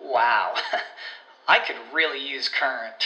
[0.00, 0.54] Wow,
[1.48, 3.04] I could really use Current.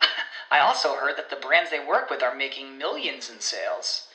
[0.50, 4.08] I also heard that the brands they work with are making millions in sales.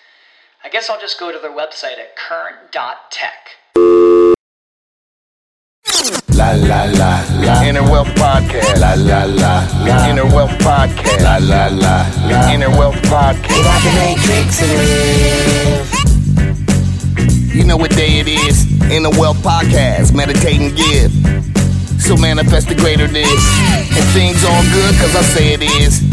[0.63, 3.57] I guess I'll just go to their website at current.tech.
[6.35, 7.61] La la la la.
[7.63, 8.79] Inner Wealth Podcast.
[8.79, 10.07] La la la la.
[10.09, 11.21] Inner Wealth Podcast.
[11.21, 12.51] La la la la.
[12.51, 13.47] Inner Wealth Podcast.
[13.49, 15.89] Get out the matrix and live.
[17.55, 18.65] You know what day it is?
[18.89, 20.13] Inner Wealth Podcast.
[20.15, 21.11] Meditate and give.
[22.03, 23.31] So manifest the greater this.
[23.95, 26.03] And things all good cause I say it is.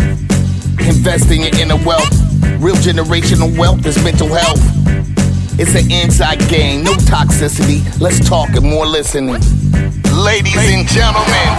[0.79, 2.15] Invest in inner wealth.
[2.63, 4.63] Real generational wealth is mental health.
[5.59, 7.83] It's an inside game, no toxicity.
[8.01, 9.43] Let's talk and more listening.
[10.15, 11.51] Ladies and gentlemen,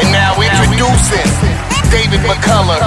[0.00, 1.28] and now introducing
[1.92, 2.80] David McCullough,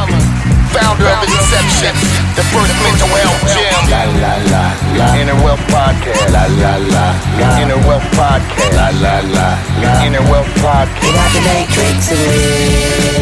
[0.74, 1.94] founder of Inception,
[2.36, 3.80] the first mental health gym.
[3.90, 4.66] La la la
[4.98, 5.08] la.
[5.16, 6.32] Inner Wealth Podcast.
[6.34, 7.06] La la la
[7.38, 7.62] la.
[7.62, 8.74] Inner Wealth Podcast.
[8.76, 9.48] La la la
[9.82, 10.04] la.
[10.06, 11.02] Inner Wealth Podcast.
[11.02, 12.22] Get out the matrix and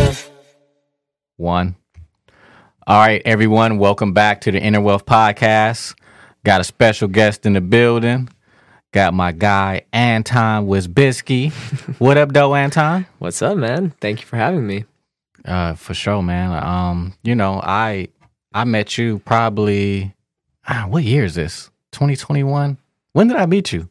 [0.08, 0.30] live.
[1.38, 1.76] One.
[2.88, 5.96] All right, everyone, welcome back to the Inner Wealth Podcast.
[6.44, 8.30] Got a special guest in the building.
[8.92, 11.52] Got my guy Anton Wisbisky.
[12.00, 13.06] what up, though, Anton?
[13.20, 13.94] What's up, man?
[14.00, 14.86] Thank you for having me.
[15.46, 16.52] Uh, for sure, man.
[16.52, 18.10] Um, you know, I
[18.54, 20.14] I met you probably
[20.68, 21.70] ah, what year is this?
[21.92, 22.78] 2021?
[23.14, 23.88] When did I meet you?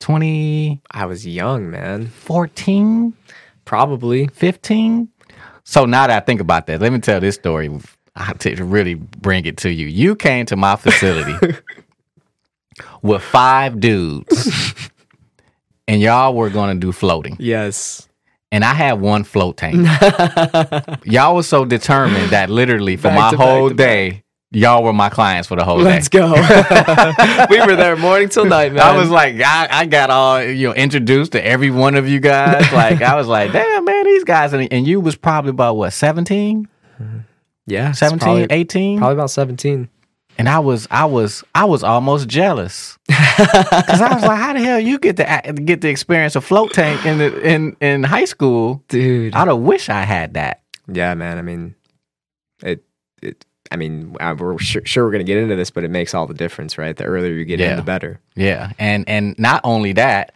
[0.00, 2.08] 20 I was young, man.
[2.08, 3.14] 14?
[3.64, 4.26] Probably.
[4.28, 5.08] 15?
[5.64, 7.70] So now that I think about that, let me tell this story.
[8.16, 9.86] I have to really bring it to you.
[9.86, 11.56] You came to my facility
[13.02, 14.74] with five dudes,
[15.88, 17.36] and y'all were going to do floating.
[17.38, 18.08] Yes.
[18.52, 19.76] And I had one float tank.
[21.04, 25.48] y'all was so determined that literally for Back my whole day, y'all were my clients
[25.48, 25.84] for the whole day.
[25.84, 26.32] Let's go.
[27.50, 28.82] we were there morning till night, man.
[28.82, 32.20] I was like, I, I got all you know introduced to every one of you
[32.20, 32.70] guys.
[32.72, 35.94] Like I was like, damn man, these guys, and, and you was probably about what
[35.94, 36.68] 17,
[37.66, 38.98] yeah, it's 17, probably, 18?
[38.98, 39.88] probably about 17.
[40.38, 44.60] And I was I was I was almost jealous because I was like, how the
[44.60, 48.24] hell you get to get the experience of float tank in the, in in high
[48.24, 48.82] school?
[48.88, 49.34] Dude.
[49.34, 50.62] I'd have wish I had that.
[50.88, 51.38] Yeah, man.
[51.38, 51.74] I mean,
[52.62, 52.84] it,
[53.22, 56.12] it, I mean, we're sure, sure we're going to get into this, but it makes
[56.12, 56.96] all the difference, right?
[56.96, 57.70] The earlier you get Yeah.
[57.70, 58.20] in, the better.
[58.34, 60.32] Yeah, and and not only that,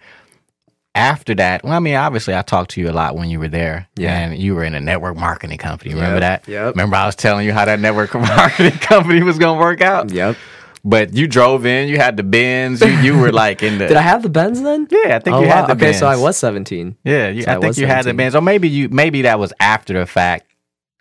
[0.97, 3.49] after that, well, I mean, obviously, I talked to you a lot when you were
[3.49, 3.87] there.
[3.97, 4.19] Yeah.
[4.19, 5.95] and you were in a network marketing company.
[5.95, 6.49] Remember Yep, that?
[6.51, 6.75] yep.
[6.75, 10.11] Remember I was telling you how that network marketing company was gonna work out.
[10.11, 10.37] Yep.
[10.85, 13.87] But you drove in, you had the Benz, you, you were like in the.
[13.89, 14.87] Did I have the Benz then?
[14.91, 15.67] Yeah, I think oh, you had wow.
[15.67, 16.97] the Okay, so I was 17.
[17.05, 18.17] Yeah, you, So I, I think you had the 17.
[18.17, 20.47] Benz, or maybe you maybe that was after the fact.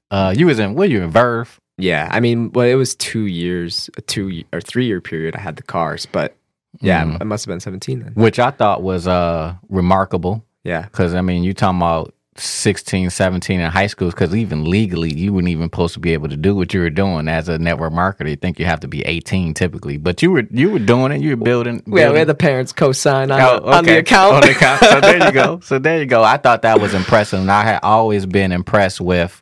[0.09, 1.59] Uh, you was in what you in Verve?
[1.77, 5.35] Yeah, I mean, well, it was two years, a two or three year period.
[5.35, 6.35] I had the cars, but
[6.81, 7.18] yeah, Mm.
[7.22, 8.12] I must have been 17 then.
[8.16, 10.84] which I thought was uh remarkable Yeah.
[10.84, 15.31] because I mean you're talking about 16, 17 in high school because even legally you
[15.31, 17.94] wouldn't even supposed to be able to do what you were doing as a network
[17.94, 18.30] marketer.
[18.30, 21.22] You think you have to be eighteen typically, but you were you were doing it.
[21.22, 21.81] You were building.
[21.88, 24.36] Yeah, we had the parents co-sign on, Oh, the, on the account.
[24.36, 24.81] On the account.
[24.81, 25.59] So there you go.
[25.63, 26.24] So there you go.
[26.24, 29.42] I thought that was impressive, and I had always been impressed with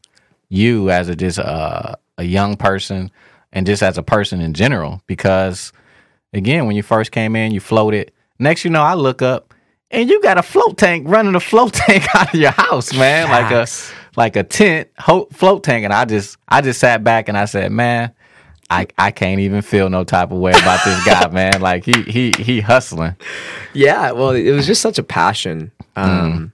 [0.50, 3.10] you as a just uh, a young person,
[3.52, 5.02] and just as a person in general.
[5.08, 5.74] Because
[6.34, 8.12] again, when you first came in, you floated.
[8.40, 9.54] Next, you know, I look up,
[9.92, 13.30] and you got a float tank running a float tank out of your house, man,
[13.30, 13.68] like a
[14.16, 15.84] like a tent ho- float tank.
[15.86, 18.14] And I just I just sat back and I said, man.
[18.70, 21.62] I, I can't even feel no type of way about this guy, man.
[21.62, 23.16] Like he he he hustling.
[23.74, 25.72] Yeah, well, it was just such a passion.
[25.96, 26.02] Mm.
[26.02, 26.53] Um,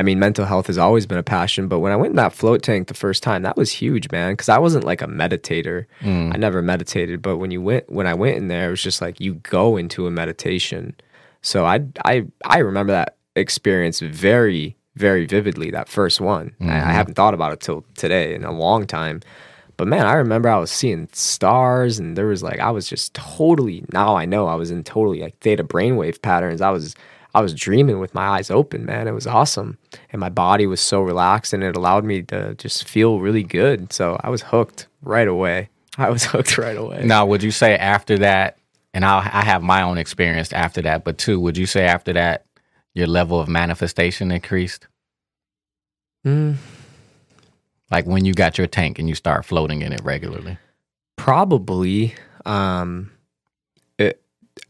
[0.00, 2.32] I mean, mental health has always been a passion, but when I went in that
[2.32, 4.32] float tank the first time, that was huge, man.
[4.32, 5.84] Because I wasn't like a meditator.
[6.00, 6.34] Mm.
[6.34, 9.02] I never meditated, but when you went, when I went in there, it was just
[9.02, 10.94] like you go into a meditation.
[11.42, 15.70] So I, I, I remember that experience very, very vividly.
[15.70, 19.20] That first one, I, I haven't thought about it till today in a long time.
[19.76, 23.12] But man, I remember I was seeing stars, and there was like I was just
[23.12, 23.84] totally.
[23.92, 26.62] Now I know I was in totally like theta brainwave patterns.
[26.62, 26.94] I was
[27.34, 29.06] I was dreaming with my eyes open, man.
[29.06, 29.78] It was awesome,
[30.12, 33.92] and my body was so relaxed, and it allowed me to just feel really good.
[33.92, 35.68] So I was hooked right away.
[35.98, 37.02] I was hooked right away.
[37.04, 38.58] Now, would you say after that,
[38.92, 42.12] and I'll, I have my own experience after that, but two, would you say after
[42.14, 42.46] that,
[42.94, 44.88] your level of manifestation increased?
[46.26, 46.56] Mm,
[47.90, 50.58] Like when you got your tank and you start floating in it regularly?
[51.16, 52.14] probably.
[52.46, 53.12] Um,
[53.98, 54.22] it,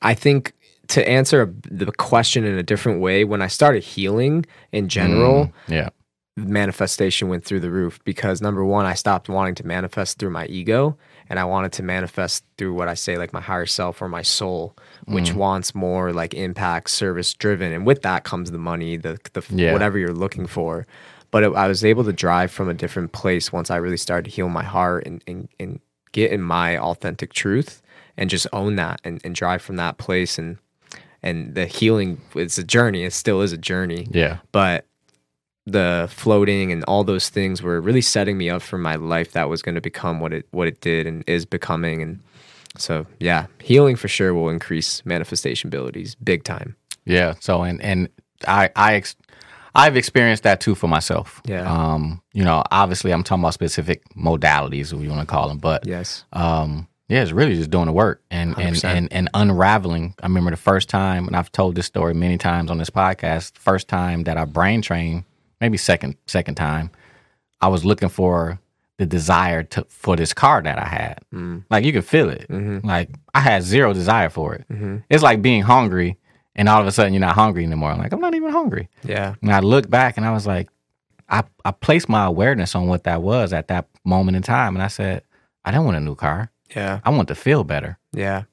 [0.03, 0.53] I think
[0.91, 5.53] to answer the question in a different way, when I started healing in general, Mm,
[5.69, 5.89] yeah.
[6.37, 10.47] manifestation went through the roof because number one, I stopped wanting to manifest through my
[10.47, 10.97] ego
[11.29, 14.23] and I wanted to manifest through what I say, like my higher self or my
[14.23, 14.77] soul,
[15.07, 17.73] which wants more like impact, service driven.
[17.73, 19.73] And with that comes the money, the, the Yeah.
[19.73, 20.87] whatever you're looking for.
[21.31, 24.25] But it, I was able to drive from a different place once I really started
[24.25, 25.79] to heal my heart and, and, and
[26.13, 27.83] get in my authentic truth
[28.17, 30.39] and just own that and, and drive from that place.
[30.39, 30.59] And,
[31.23, 33.05] and the healing, it's a journey.
[33.05, 34.39] It still is a journey Yeah.
[34.53, 34.87] but
[35.67, 39.49] the floating and all those things were really setting me up for my life that
[39.49, 42.19] was going to become what it what it did and is becoming and
[42.79, 46.75] so yeah healing for sure will increase manifestation abilities big time
[47.05, 47.35] Yeah.
[47.41, 48.09] So and and
[48.49, 49.17] I I ex-
[49.75, 51.41] I've experienced that too for myself.
[51.45, 51.63] Yeah.
[51.71, 52.21] Um.
[52.33, 55.87] You know, obviously, I'm talking about specific modalities, if you want to call them, but
[55.87, 56.89] yes um.
[57.11, 60.15] Yeah, it's really just doing the work and and, and and unraveling.
[60.23, 63.59] I remember the first time, and I've told this story many times on this podcast.
[63.59, 65.25] First time that I brain trained,
[65.61, 66.91] maybe second second time,
[67.61, 68.61] I was looking for
[68.99, 71.19] the desire to for this car that I had.
[71.35, 71.65] Mm.
[71.71, 72.47] Like you can feel it.
[72.49, 72.85] Mhm.
[72.85, 74.65] Like I had zero desire for it.
[74.71, 75.03] Mhm.
[75.11, 76.17] It's like being hungry,
[76.55, 77.91] and all of a sudden you're not hungry anymore.
[77.91, 78.89] I'm like I'm not even hungry.
[79.03, 80.69] yeah And I looked back, and I was like,
[81.29, 84.83] I I placed my awareness on what that was at that moment in time, and
[84.83, 85.23] I said,
[85.65, 86.51] I don't want a new car.
[86.77, 87.99] Yeah I want to feel better.
[88.13, 88.45] yeah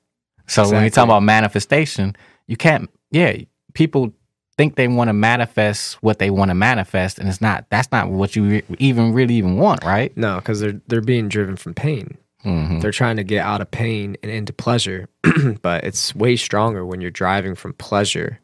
[0.47, 2.15] So when you talk about manifestation,
[2.47, 2.89] you can't.
[3.11, 3.37] Yeah,
[3.73, 4.13] people
[4.57, 7.65] think they want to manifest what they want to manifest, and it's not.
[7.69, 10.15] That's not what you re- even really even want, right?
[10.17, 13.71] no because they're they're being driven from pain hmm they're trying to get out of
[13.71, 15.09] pain and into pleasure
[15.63, 18.39] but it's way stronger when you're driving from pleasure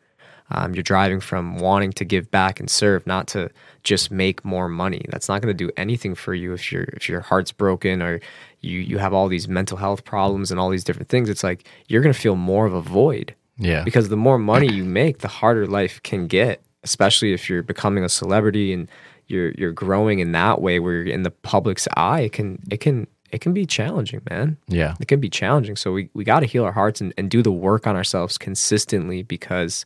[0.54, 3.50] um, you're driving from wanting to give back and serve not to
[3.84, 7.10] just make more money that's not going to do anything for you if your if
[7.10, 8.20] your heart's broken or
[8.62, 11.68] you you have all these mental health problems and all these different things it's like
[11.88, 13.84] you're going to feel more of a void Yeah.
[13.84, 18.04] because the more money you make the harder life can get especially if you're becoming
[18.04, 18.88] a celebrity and
[19.28, 22.78] you're you're growing in that way where you're in the public's eye it can it
[22.80, 24.94] can it can be challenging man Yeah.
[25.00, 25.76] it can be challenging.
[25.76, 28.38] So we, we got to heal our hearts and, and do the work on ourselves
[28.38, 29.86] consistently because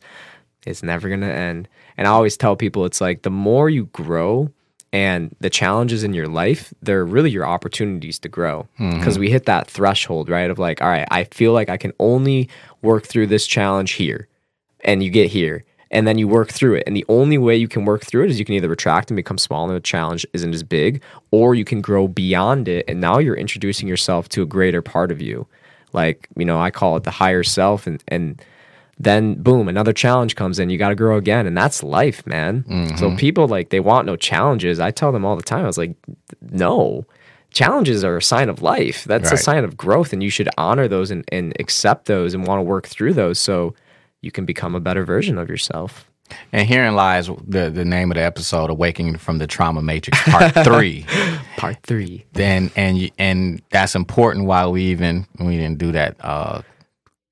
[0.68, 1.68] it's never going to end.
[1.96, 4.50] And I always tell people it's like the more you grow
[4.92, 8.66] and the challenges in your life, they're really your opportunities to grow.
[8.78, 8.98] Mm-hmm.
[8.98, 10.50] Because we hit that threshold, right?
[10.50, 12.48] Of like, all right, I feel like I can only
[12.82, 14.28] work through this challenge here.
[14.84, 15.64] And you get here.
[15.90, 16.84] And then you work through it.
[16.86, 19.16] And the only way you can work through it is you can either retract and
[19.16, 22.84] become smaller, the challenge isn't as big, or you can grow beyond it.
[22.86, 25.46] And now you're introducing yourself to a greater part of you.
[25.94, 27.86] Like, you know, I call it the higher self.
[27.86, 28.42] And, and
[28.98, 30.70] then boom, another challenge comes in.
[30.70, 31.46] You got to grow again.
[31.46, 32.64] And that's life, man.
[32.98, 34.80] So people like, they want no challenges.
[34.80, 35.94] I tell them all the time, I was like,
[36.50, 37.04] no.
[37.50, 39.04] Challenges are a sign of life.
[39.04, 40.12] That's a sign of growth.
[40.12, 43.38] And you should honor those and, and accept those and want to work through those.
[43.38, 43.74] So,
[44.20, 46.10] you can become a better version of yourself.
[46.52, 50.52] And herein lies the the name of the episode, "Awakening from the Trauma Matrix," Part
[50.64, 51.06] Three.
[51.56, 52.26] Part three.
[52.34, 56.60] then and you- and that's important why we even we didn't do that uh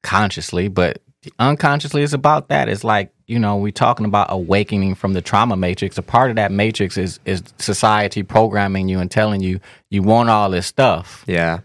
[0.02, 1.02] consciously but
[1.38, 5.56] unconsciously it's about that it's like you know we're talking about awakening from the trauma
[5.56, 9.58] matrix a part of that matrix is is society programming you and telling you
[9.90, 11.60] you want all this stuff Yeah.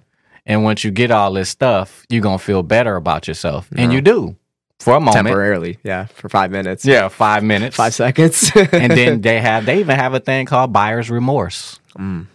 [0.45, 4.01] and once you get all this stuff you're gonna feel better about yourself and you
[4.01, 4.35] do
[4.79, 5.77] for a moment Temporarily.
[5.83, 6.05] Yeah.
[6.05, 6.83] For five minutes.
[6.85, 8.51] yeah five minutes Five seconds.
[8.55, 12.27] and then they have they even have a thing called buyer's remorse Mm.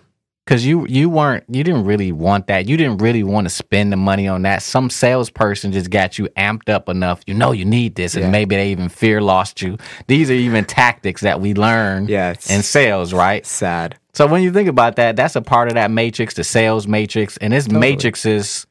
[0.47, 2.69] Because you you weren't you didn't really want that.
[2.69, 4.63] You didn't really want to spend the money on that.
[4.63, 8.31] Some salesperson just got you amped up enough you know you need this and Yeah.
[8.31, 9.77] maybe they even fear lost you.
[10.07, 13.45] These are even tactics that we learn Yeah, in sales right?
[13.45, 13.99] sad.
[14.15, 17.37] so when you think about that that's a part of that matrix the sales matrix
[17.39, 18.67] and this matrix is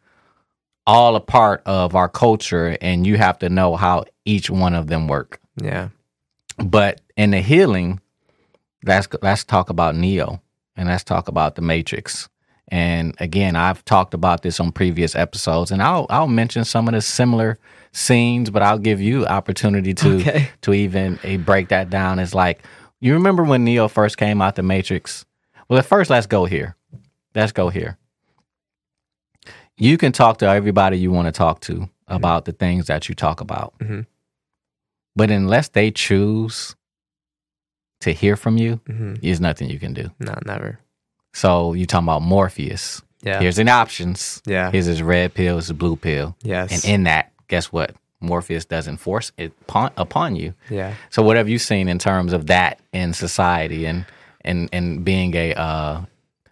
[0.87, 4.87] all a part of our culture and you have to know how each one of
[4.87, 5.39] them work.
[5.61, 5.89] Yeah.
[6.57, 7.99] but in the healing,
[8.85, 10.41] let's let's talk about Neo
[10.75, 12.27] and let's talk about the Matrix.
[12.69, 16.93] And again, I've talked about this on previous episodes, and I'll I'll mention some of
[16.93, 17.57] the similar
[17.91, 20.49] scenes, but I'll give you opportunity to Okay.
[20.61, 22.17] to even eh, break that down.
[22.19, 22.63] It's like
[23.01, 25.25] you remember when Neo first came out the Matrix.
[25.69, 26.75] Well, at first, let's go here.
[27.35, 27.97] Let's go here.
[29.77, 33.15] You can talk to everybody you want to talk to about the things that you
[33.15, 34.05] talk about, Mhm.
[35.15, 36.75] but unless they choose
[38.05, 39.21] to hear from you, Mhm.
[39.21, 40.09] there's nothing you can do.
[40.19, 40.79] No, never.
[41.33, 43.01] So you talking about Morpheus?
[43.21, 43.39] Yeah.
[43.41, 44.41] Here's the options.
[44.45, 44.71] yeah.
[44.71, 45.57] Here's his red pill.
[45.57, 46.35] His blue pill.
[46.43, 46.71] yes.
[46.71, 47.93] And in that, guess what?
[48.21, 50.53] Morpheus doesn't force it upon, upon you.
[50.69, 50.93] yeah.
[51.09, 54.05] So what have you seen in terms of that in society and
[54.41, 56.01] and and being a uh,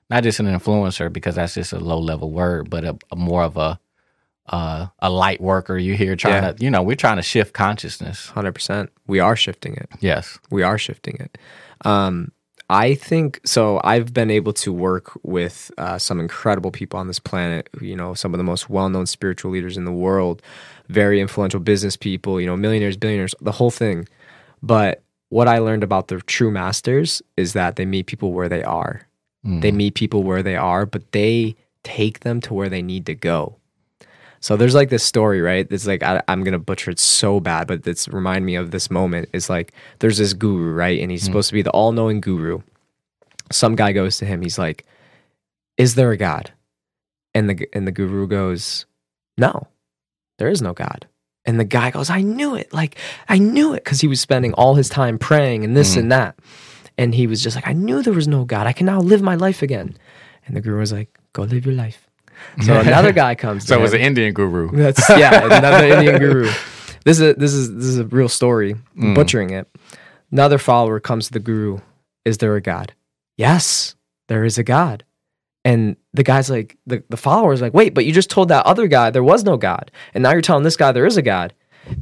[0.10, 3.44] not just an influencer because that's just a low level word, but a, a more
[3.44, 3.80] of a
[4.50, 5.78] uh, a light worker.
[5.78, 6.52] You here trying Yeah.
[6.54, 8.28] to you know we're trying to shift consciousness.
[8.30, 8.90] Hundred percent.
[9.08, 9.90] We are shifting it.
[10.00, 10.40] Yes.
[10.52, 11.38] we are shifting it.
[11.86, 12.32] Um,
[12.70, 13.80] I think so.
[13.84, 17.70] I've been able to work with uh, some incredible people on this planet.
[17.82, 20.42] You know, some of the most well-known spiritual leaders in the world,
[20.88, 22.40] very influential business people.
[22.40, 24.08] You know, millionaires, billionaires, the whole thing.
[24.62, 28.64] But what I learned about the true masters is that they meet people where they
[28.64, 29.08] are.
[29.46, 33.14] They meet people where they are, but they take them to where they need to
[33.16, 33.58] go.
[34.44, 35.66] So there's like this story, right?
[35.72, 38.92] It's like I, I'm gonna butcher it so bad, but it's remind me of this
[38.92, 39.30] moment.
[39.32, 41.00] It's like there's this guru, right?
[41.00, 41.28] And he's mm.
[41.28, 42.60] supposed to be the all-knowing guru.
[43.54, 44.42] Some guy goes to him.
[44.42, 44.86] He's like,
[45.78, 46.52] "Is there a God?"
[47.34, 48.86] And the and the guru goes,
[49.38, 49.70] "No,
[50.40, 51.08] there is no God."
[51.46, 52.74] And the guy goes, "I knew it!
[52.74, 52.98] Like
[53.30, 56.10] I knew it!" Because he was spending all his time praying and this and mm.
[56.10, 56.36] that.
[56.98, 58.68] And he was just like, "I knew there was no God.
[58.68, 59.96] I can now live my life again."
[60.46, 62.10] And the guru was like, "Go live your life."
[62.62, 63.66] So another guy comes.
[63.66, 64.02] So to it was him.
[64.02, 64.72] an Indian guru.
[64.72, 66.52] That's yeah, another Indian guru.
[67.06, 68.76] This is this is this is a real story.
[68.98, 69.16] I'm mm.
[69.16, 69.68] Butchering it.
[70.32, 71.80] Another follower comes to the guru.
[72.26, 72.94] Is there a God?
[73.38, 73.96] Yes,
[74.28, 75.04] there is a God.
[75.66, 78.88] And the guy's like, the, the follower's like, wait, but you just told that other
[78.88, 79.92] guy there was no God.
[80.14, 81.54] And now you're telling this guy there is a God.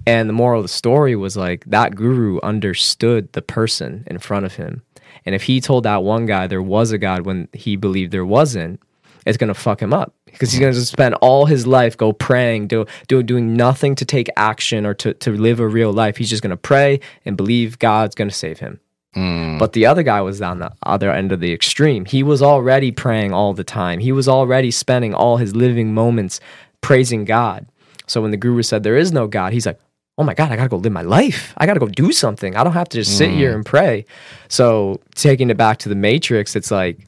[0.06, 4.46] And the moral of the story was like that guru understood the person in front
[4.46, 4.84] of him.
[5.26, 8.26] And if he told that one guy there was a God when he believed there
[8.26, 8.82] wasn't,
[9.25, 12.68] it's gonna fuck him up because he's gonna just spend all his life go praying,
[12.68, 16.18] do, do doing nothing to take action or to, to live a real life.
[16.18, 18.80] He's just gonna pray and believe God's gonna save him.
[19.16, 19.60] Mm.
[19.60, 22.06] But the other guy was on the other end of the extreme.
[22.06, 24.00] He was already praying all the time.
[24.00, 26.40] He was already spending all his living moments
[26.80, 27.68] praising God.
[28.08, 29.80] So when the guru said there is no God, he's like,
[30.18, 31.54] oh my God, I gotta go live my life.
[31.58, 32.56] I gotta go do something.
[32.56, 33.36] I don't have to just sit mm.
[33.36, 34.06] here and pray.
[34.48, 37.08] So taking it back to the Matrix, it's like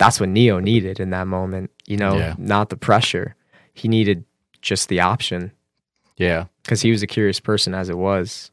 [0.00, 2.34] that's what Neo needed in that moment, you know, Yeah.
[2.38, 3.36] not the pressure.
[3.74, 4.24] He needed
[4.62, 5.52] just the option
[6.16, 6.46] Yeah.
[6.62, 8.50] because he was a curious person as it was.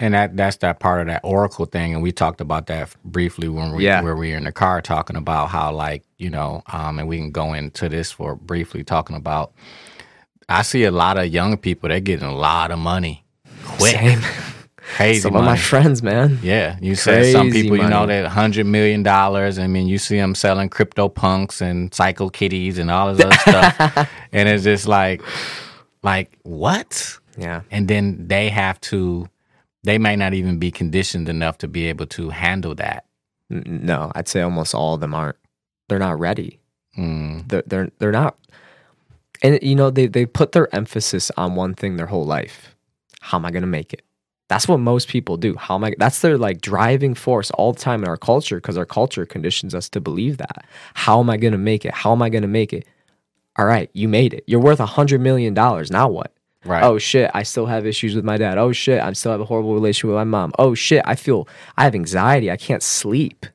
[0.00, 3.48] And that that's that part of that oracle thing, and we talked about that briefly
[3.48, 4.02] when we Yeah.
[4.02, 7.16] where we were in the car talking about how like you know, um, and we
[7.18, 9.52] can go into this for briefly talking about.
[10.48, 13.24] I see a lot of young people they're getting a lot of money
[13.64, 14.18] quick.
[14.96, 15.46] crazy Some money.
[15.46, 16.38] of my friends, man.
[16.42, 19.58] yeah, you said some Crazy people you know that hundred million dollars.
[19.58, 23.36] I mean, you see them selling crypto punks and psycho kitties and all this other
[23.36, 25.22] stuff, and it's just like,
[26.02, 27.18] like what?
[27.36, 27.62] Yeah.
[27.70, 29.28] and then they have to
[29.84, 33.04] they may not even be conditioned enough to be able to handle that
[33.48, 35.36] No, I'd say almost all of them aren't.
[35.88, 36.58] They're not ready.
[36.98, 38.36] mm, They're they're, they're not.
[39.42, 42.74] And you know they they put their emphasis on one thing their whole life.
[43.20, 44.02] How am I going to make it?
[44.48, 45.56] That's what most people do.
[45.56, 45.94] How am I?
[45.98, 49.74] That's their like driving force all the time in our culture because our culture conditions
[49.74, 50.64] us to believe that.
[50.94, 51.92] How am I going to make it?
[51.92, 52.86] How am I going to make it?
[53.58, 54.44] All right, you made it.
[54.46, 55.90] You're worth a hundred million dollars.
[55.90, 56.32] Now what?
[56.64, 58.56] right Oh shit, I still have issues with my dad.
[58.58, 60.52] Oh shit, I still have a horrible relationship with my mom.
[60.58, 62.50] Oh shit, I feel I have anxiety.
[62.50, 63.46] I can't sleep.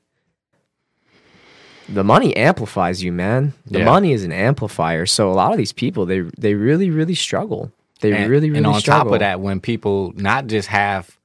[1.89, 3.53] The money amplifies you, man.
[3.65, 3.85] The Yeah.
[3.85, 5.05] money is an amplifier.
[5.05, 7.71] So a lot of these people, they they really really struggle.
[8.03, 9.05] They and, really really and on struggle.
[9.05, 11.17] top of that when people not just have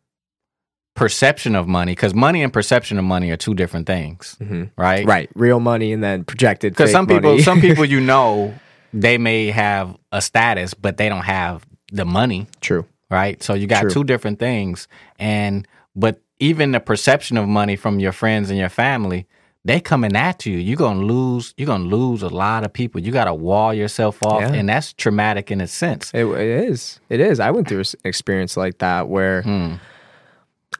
[0.94, 4.70] perception of money because money and perception of money are two different things Mhm.
[4.76, 6.72] right right, real money and then projected.
[6.72, 7.42] because some people money.
[7.42, 8.52] some people you know
[8.92, 12.84] they may have a status but they don't have the money true.
[13.10, 13.40] right?
[13.42, 13.90] So you got True.
[13.90, 15.66] two different things, and
[15.96, 19.26] but even the perception of money from your friends and your family,
[19.68, 20.56] they coming at you.
[20.56, 21.54] You're gonna lose.
[21.56, 23.00] You're gonna lose a lot of people.
[23.00, 24.52] You got to wall yourself off, Yeah.
[24.54, 26.10] and that's traumatic in a sense.
[26.14, 27.00] It, it is.
[27.08, 27.38] It is.
[27.40, 29.74] I went through an experience like that where Hmm.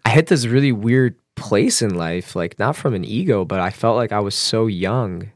[0.04, 3.70] I hit this really weird place in life, like not from an ego, but I
[3.70, 5.30] felt like I was so young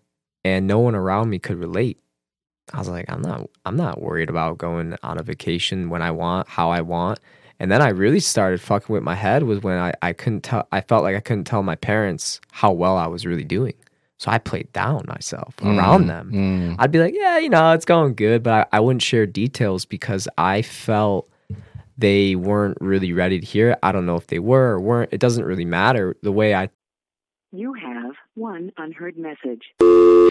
[0.45, 1.99] and no one around me could relate.
[2.73, 6.11] I was like, I'm not I'm not worried about going on a vacation when I
[6.11, 7.21] want, how I want.
[7.59, 10.67] And then I really started fucking with my head was when I, I couldn't tell
[10.73, 13.75] I felt like I couldn't tell my parents how well I was really doing.
[14.19, 16.31] So I played down myself around them.
[16.33, 16.77] Mm.
[16.79, 19.85] I'd be like, yeah, you know, it's going good, but I, I wouldn't share details
[19.85, 21.29] because I felt
[21.99, 23.79] they weren't really ready to hear it.
[23.83, 25.13] I don't know if they were or weren't.
[25.13, 26.17] It doesn't really matter.
[26.23, 26.71] The way I
[27.51, 30.31] You have one unheard message.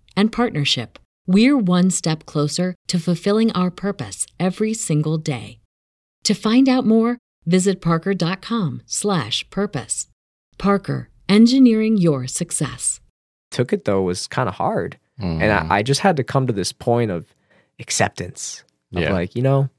[0.15, 5.59] and partnership, we're one step closer to fulfilling our purpose every single day.
[6.25, 10.07] To find out more, visit parker.com/purpose.
[10.57, 12.99] Parker, engineering your success.
[13.49, 14.97] took it though was kind of hard.
[15.19, 15.41] Mm.
[15.41, 17.25] And I, I just had to come to this point of
[17.79, 18.63] acceptance
[18.95, 19.11] of Yeah.
[19.13, 19.69] like, you know,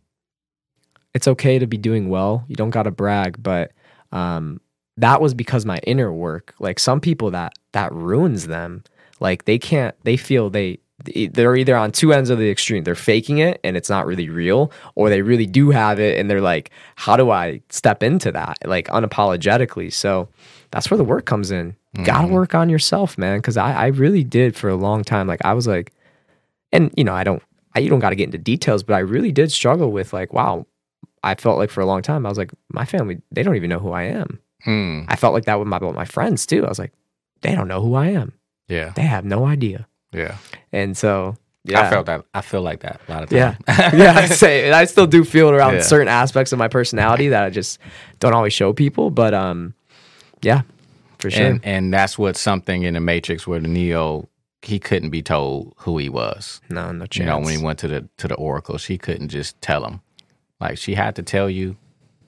[1.15, 2.45] it's okay to be doing well.
[2.49, 3.73] You don't got to brag, but
[4.13, 4.61] um,
[4.99, 6.55] that was because my inner work.
[6.59, 8.83] Like some people that that ruins them.
[9.23, 9.95] Like they can't.
[10.03, 12.85] They feel they they're either on two ends of the extreme.
[12.85, 16.31] They're faking it and it's not really real, or they really do have it and
[16.31, 19.93] they're like, how do I step into that like unapologetically?
[19.93, 20.29] So
[20.71, 21.77] that's where the work comes in.
[22.05, 23.39] Got to work on yourself, man.
[23.39, 25.27] Because I, I really did for a long time.
[25.27, 25.93] Like I was like,
[26.73, 27.43] and you know, I don't,
[27.75, 30.33] I, you don't got to get into details, but I really did struggle with like,
[30.33, 30.67] wow,
[31.23, 33.71] I felt like for a long time, I was like, my family, they don't even
[33.71, 34.41] know who I am.
[34.67, 35.05] Mm.
[35.09, 36.65] I felt like that with my, with my friends too.
[36.65, 36.93] I was like,
[37.43, 38.33] they don't know who I am.
[38.69, 38.93] Yeah.
[38.95, 39.87] They have no idea.
[40.13, 40.37] Yeah.
[40.73, 41.81] And so, yeah.
[41.87, 42.25] I felt that.
[42.35, 43.57] I feel like that a lot of times.
[43.69, 44.19] yeah, yeah.
[44.19, 44.73] I say it.
[44.75, 45.83] I still do feel it around Yeah.
[45.83, 47.79] certain aspects of my personality that I just
[48.21, 49.11] don't always show people.
[49.11, 49.75] But um,
[50.43, 50.63] yeah,
[51.19, 51.47] for sure.
[51.47, 54.29] And and that's what something in the Matrix where the Neo
[54.63, 56.61] he couldn't be told who he was.
[56.71, 57.17] no, no chance.
[57.19, 60.01] You know, when he went to the to the Oracle, she couldn't just tell him.
[60.61, 61.77] Like she had to tell you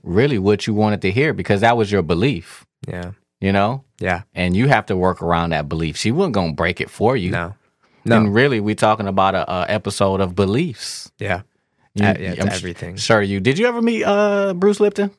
[0.03, 2.67] really what you wanted to hear because that was your belief.
[2.89, 5.97] yeah, You know, yeah, and you have to work around that belief.
[5.97, 7.31] She wasn't gonna break it for you.
[7.31, 7.55] no,
[8.05, 11.11] no, And really, we're talking about a, a episode of beliefs.
[11.19, 11.41] yeah,
[11.95, 12.97] You- Uh, yeah, everything.
[12.97, 13.59] Sure, you did.
[13.59, 15.11] You ever meet uh, Bruce Lipton?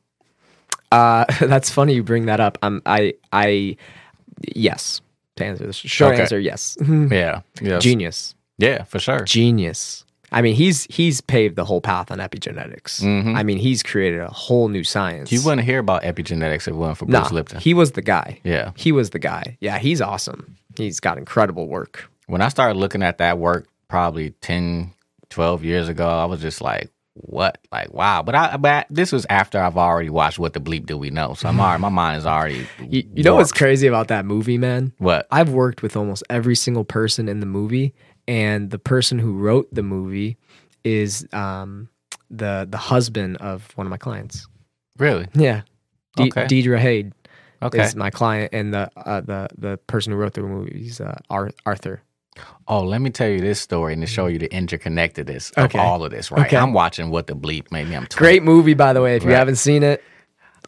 [0.91, 2.57] Uh, that's funny you bring that up.
[2.61, 3.77] I'm, I, I,
[4.55, 5.01] yes.
[5.37, 6.21] To answer this, short Okay.
[6.21, 6.77] answer, yes.
[7.11, 9.23] Yeah, yeah, Genius, yeah, for sure.
[9.25, 10.04] genius.
[10.35, 13.01] I mean, he's he's paved the whole path on epigenetics.
[13.01, 13.35] Mhm.
[13.35, 15.31] I mean, he's created a whole new science.
[15.31, 17.59] You wouldn't hear about epigenetics if it wasn't for Bruce nah, Lipton.
[17.61, 18.39] he was the guy.
[18.43, 18.71] yeah.
[18.75, 19.57] He was the guy.
[19.61, 20.57] Yeah, he's awesome.
[20.77, 22.09] He's got incredible work.
[22.27, 24.91] When I started looking at that work probably 10,
[25.29, 27.57] 12 years ago, I was just like, what?
[27.71, 28.21] Like, wow.
[28.21, 31.33] But I but this was after I've already watched What the Bleep Do We Know.
[31.33, 32.67] So I'm already, my mind is already.
[32.89, 34.91] You, you know what's crazy about that movie, man?
[34.97, 35.27] What?
[35.31, 37.93] I've worked with almost every single person in the movie,
[38.27, 40.37] and the person who wrote the movie
[40.83, 41.89] is um,
[42.29, 44.47] the the husband of one of my clients.
[44.97, 45.27] Really?
[45.33, 45.61] Yeah,
[46.15, 46.45] De- Okay.
[46.45, 47.13] Deidre Haid
[47.61, 47.83] Okay.
[47.83, 51.17] is my client, and the uh, the the person who wrote the movie is uh,
[51.29, 52.01] Arthur.
[52.67, 56.03] Oh, let me tell you this story and to show you the interconnectedness of all
[56.03, 56.45] of this, right?
[56.47, 56.57] Okay.
[56.57, 57.71] I'm watching What the Bleep.
[57.71, 58.15] Maybe I'm 20.
[58.17, 59.15] Great movie, by the way.
[59.15, 60.03] If you haven't seen it,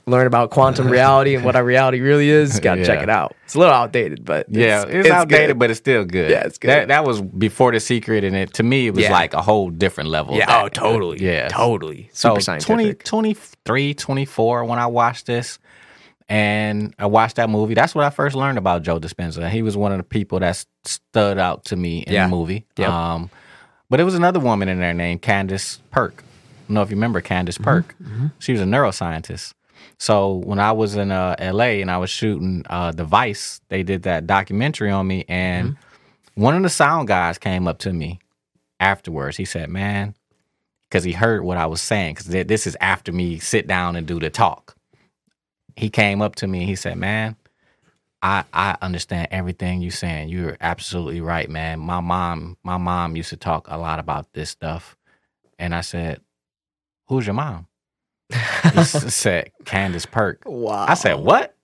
[0.07, 2.59] learn about quantum reality and what our reality really is.
[2.59, 3.35] Got to check it out.
[3.45, 5.59] It's a little outdated, but Yeah, it's, it's, outdated, good.
[5.59, 6.31] but it's still good.
[6.31, 6.69] Yeah, it's good.
[6.69, 9.11] That, that was before the secret, and it to me it was Yeah.
[9.11, 10.35] like a whole different level.
[10.35, 10.63] yeah, that.
[10.65, 15.59] oh, totally, Yeah, totally, So super 20, 23, 24 when I watched this,
[16.29, 17.73] and I watched that movie.
[17.73, 19.49] That's what I first learned about Joe Dispenza.
[19.49, 22.25] He was one of the people that stood out to me in Yeah.
[22.25, 22.65] the movie.
[22.77, 22.89] Yep.
[22.89, 23.29] Um,
[23.89, 26.13] but it was another woman in there named Candace Pert.
[26.17, 26.21] I
[26.67, 27.63] don't know if you remember Candace Mm-hmm.
[28.27, 28.31] Pert.
[28.39, 29.53] She was a neuroscientist.
[29.99, 33.83] So when I was in uh, LA and I was shooting uh, The Vice, they
[33.83, 35.83] did that documentary on me, and Mm-hmm.
[36.35, 38.19] one of the sound guys came up to me
[38.79, 39.37] afterwards.
[39.37, 40.15] He said, "Man,"
[40.89, 42.15] because he heard what I was saying.
[42.15, 44.75] Because this is after me sit down and do the talk.
[45.75, 47.35] He came up to me and he said, "Man,
[48.21, 50.29] I I understand everything you're saying.
[50.29, 51.79] You're absolutely right, man.
[51.79, 54.97] My mom, my mom used to talk a lot about this stuff."
[55.59, 56.21] And I said,
[57.09, 57.66] "Who's your mom?"
[58.31, 60.85] He said, "Candace Pert." Wow.
[60.87, 61.55] I said, "What?"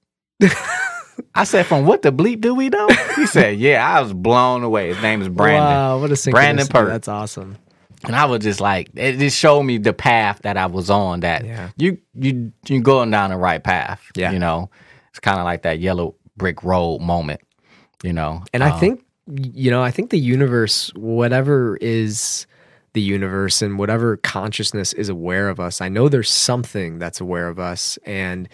[1.36, 2.88] I said, from what the bleep do we know?
[3.16, 4.88] He said, yeah, I was blown away.
[4.94, 5.64] His name is Brandon.
[5.64, 6.66] Wow, what a Brandon.
[6.68, 6.88] Pert.
[6.90, 7.58] That's awesome.
[8.04, 11.22] And I was just like, it just showed me the path that I was on.
[11.22, 11.70] That Yeah.
[11.78, 14.02] you you you going down the right path.
[14.16, 14.32] Yeah.
[14.32, 14.70] you know,
[15.12, 17.42] it's kind of like that yellow brick road moment.
[18.04, 22.46] You know, And I Um, think, you know, I think the universe, whatever is
[22.94, 27.48] the universe and whatever consciousness is aware of us, I know there's something that's aware
[27.48, 27.98] of us.
[28.06, 28.48] And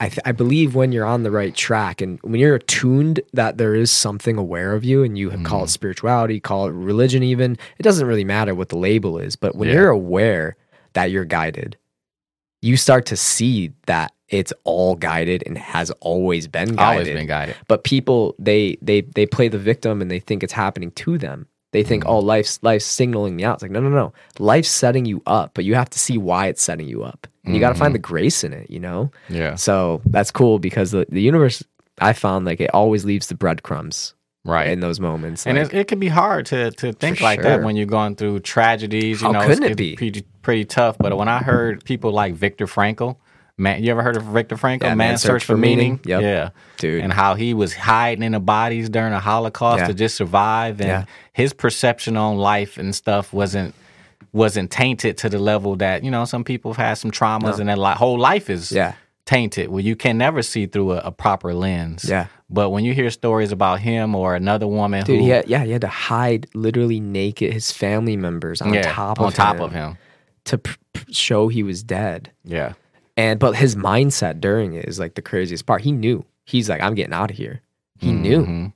[0.00, 3.58] I, th- I believe when you're on the right track and when you're attuned that
[3.58, 5.64] there is something aware of you and you call Mm-hmm.
[5.64, 9.36] it spirituality, call it religion, even, it doesn't really matter what the label is.
[9.36, 9.74] But when Yeah.
[9.76, 10.56] you're aware
[10.94, 11.76] that you're guided,
[12.62, 17.26] you start to see that it's all guided and has always been guided always been
[17.26, 17.54] guided.
[17.68, 21.46] but people they they they play the victim and they think it's happening to them
[21.74, 25.04] they think oh life's life's signaling me out it's like no no no life's setting
[25.04, 27.70] you up but you have to see why it's setting you up and you got
[27.70, 27.94] to find mm-hmm.
[27.94, 31.62] the grace in it you know Yeah, so that's cool because the, the universe
[31.98, 34.68] i found like it always leaves the breadcrumbs right.
[34.68, 37.42] in those moments and like, it, it can be hard to to think For like
[37.42, 39.20] that when you're going through tragedies.
[39.20, 39.92] You How know, couldn't it's, it be?
[39.92, 40.96] it's pretty, pretty tough.
[40.98, 43.16] But when I heard people like Viktor Frankl,
[43.56, 44.82] man, you ever heard of Viktor Frankl?
[44.82, 46.00] Yeah, man, search, for meaning.
[46.04, 46.22] Yep.
[46.22, 47.02] Yeah, Dude.
[47.02, 49.86] and how he was hiding in the bodies during the Holocaust Yeah.
[49.88, 51.04] to just survive, and Yeah.
[51.32, 53.74] his perception on life and stuff wasn't
[54.32, 57.68] wasn't tainted to the level that you know some people have had some traumas and
[57.68, 58.94] their li- whole life is yeah
[59.26, 62.04] tainted Well, you can never see through a, a proper lens.
[62.08, 62.26] Yeah.
[62.50, 65.64] But when you hear stories about him or another woman dude who he had, yeah
[65.64, 69.62] he had to hide literally naked his family members on top on of top him
[69.62, 69.98] of him.
[70.46, 72.72] to pr- pr- show he was dead Yeah.
[73.16, 75.82] And but his mindset during it is like the craziest part.
[75.82, 76.24] He knew.
[76.44, 77.60] He's like, I'm getting out of here.
[77.98, 78.44] He knew.
[78.44, 78.72] Mhm.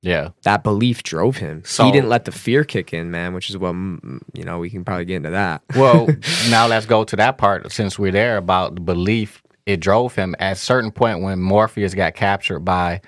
[0.00, 0.30] Yeah.
[0.42, 1.62] That belief drove him.
[1.64, 4.58] So- he didn't let the fear kick in, man, which is what mm, you know,
[4.58, 5.62] we can probably get into that.
[5.76, 6.08] Well,
[6.50, 10.34] now let's go to that part since we're there about the belief it drove him
[10.40, 13.00] at a certain point when Morpheus got captured by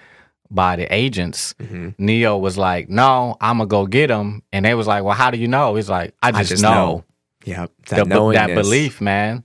[0.51, 1.55] by the agents.
[1.59, 1.89] Mm-hmm.
[1.99, 5.33] Neo was like, "No, I'm gonna go get him," and they was like, "Well, how
[5.33, 7.05] do you know?" He's like, "I just, just know, know.
[7.45, 9.43] yeah, that be- that belief, man."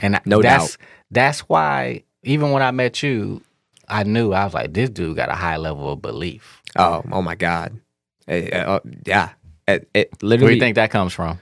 [0.00, 0.86] And No that's doubt.
[1.10, 3.42] that's why even when I met you,
[3.88, 7.22] I knew I was like, "This dude got a high level of belief." Oh, oh
[7.22, 7.80] my God.
[8.28, 9.30] Eh, eh, oh, yeah.
[9.66, 11.38] It, it Where literally do you think that comes from?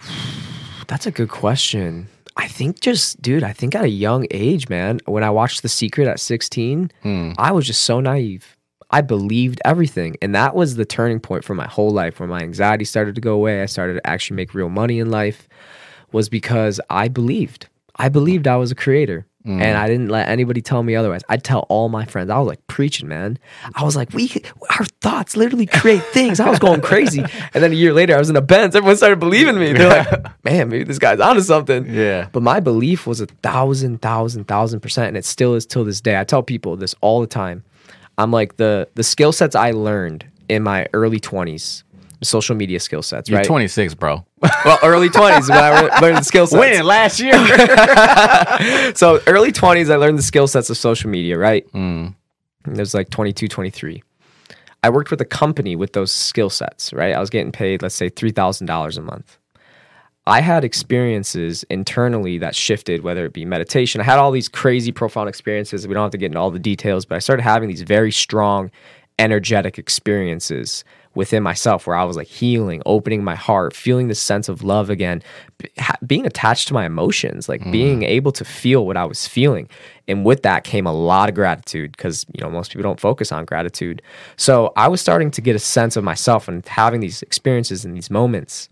[0.88, 2.08] That's a good question.
[2.36, 5.68] I think just, dude, I think at a young age, man, when I watched The
[5.68, 7.32] Secret at 16, Hmm.
[7.38, 8.56] I was just so naive.
[8.90, 10.16] I believed everything.
[10.22, 13.20] And that was the turning point for my whole life where my anxiety started to
[13.22, 13.62] go away.
[13.62, 15.48] I started to actually make real money in life,
[16.12, 17.68] was because I believed.
[17.96, 19.26] I believed I was a creator.
[19.46, 19.60] Mm.
[19.60, 21.22] And I didn't let anybody tell me otherwise.
[21.28, 22.30] I'd tell all my friends.
[22.30, 23.40] I was like preaching, man.
[23.74, 24.30] I was like, we,
[24.78, 26.38] our thoughts literally create things.
[26.38, 27.24] I was going crazy.
[27.52, 28.76] And then a year later, I was in a Benz.
[28.76, 29.72] Everyone started believing me.
[29.72, 31.92] They're like, man, maybe this guy's onto something.
[31.92, 32.28] Yeah.
[32.30, 36.00] But my belief was a thousand, thousand, thousand percent, and it still is till this
[36.00, 36.20] day.
[36.20, 37.64] I tell people this all the time.
[38.18, 41.82] I'm like the the skill sets I learned in my early 20s,
[42.22, 43.46] social media skill sets, You're right?
[43.46, 44.24] 26, bro.
[44.64, 46.58] Well, early 20s when I re- learned the skill sets.
[46.58, 47.34] When last year?
[48.94, 51.70] so early 20s, I learned the skill sets of social media, right?
[51.72, 52.14] Mm.
[52.66, 54.02] It was like 22, 23.
[54.84, 57.14] I worked with a company with those skill sets, right?
[57.14, 59.38] I was getting paid, let's say, $3,000 a month.
[60.26, 64.00] I had experiences internally that shifted, whether it be meditation.
[64.00, 65.86] I had all these crazy, profound experiences.
[65.86, 68.12] We don't have to get into all the details, but I started having these very
[68.12, 68.70] strong,
[69.18, 74.48] energetic experiences within myself where I was like healing, opening my heart, feeling the sense
[74.48, 75.22] of love again,
[75.58, 75.68] b-
[76.06, 77.70] being attached to my emotions, like mm-hmm.
[77.70, 79.68] being able to feel what I was feeling.
[80.08, 83.30] And with that came a lot of gratitude because, you know, most people don't focus
[83.30, 84.02] on gratitude.
[84.36, 87.94] So I was starting to get a sense of myself and having these experiences and
[87.94, 88.68] these moments.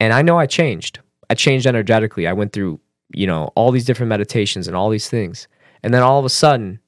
[0.00, 1.00] And I know I changed.
[1.30, 2.26] I changed energetically.
[2.26, 2.80] I went through,
[3.12, 5.46] you know, all these different meditations and all these things.
[5.82, 6.80] And then all of a sudden,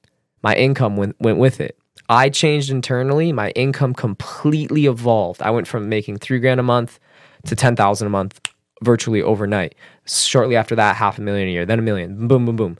[0.43, 1.76] my income went, went with it.
[2.09, 3.31] I changed internally.
[3.31, 5.41] My income completely evolved.
[5.41, 6.99] I went from making three grand a month
[7.45, 8.39] to 10,000 a month
[8.83, 9.75] virtually overnight.
[10.05, 12.77] Shortly after that, half a million a year, then a million, boom, boom, boom.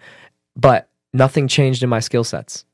[0.56, 2.66] But nothing changed in my skill sets.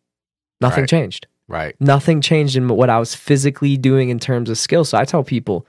[0.61, 0.89] Nothing Right.
[0.89, 1.75] changed right.
[1.79, 4.83] nothing changed in what I was physically doing in terms of skill.
[4.83, 5.65] So I tell people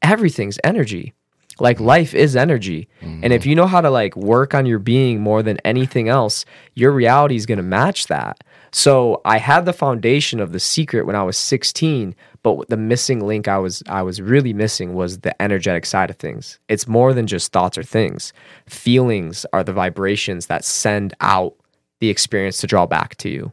[0.00, 1.14] everything's energy.
[1.58, 1.86] Like mm.
[1.86, 2.88] life is energy.
[3.00, 3.50] And if mm-hmm.
[3.50, 7.36] you know how to like work on your being more than anything else, your reality
[7.36, 8.42] is going to match that.
[8.74, 13.20] So I had the foundation of the secret when I was 16, but the missing
[13.20, 16.58] link I was I was really missing was the energetic side of things.
[16.68, 18.32] It's more than just thoughts or things.
[18.66, 21.54] Feelings are the vibrations that send out
[22.00, 23.52] the experience to draw back to you.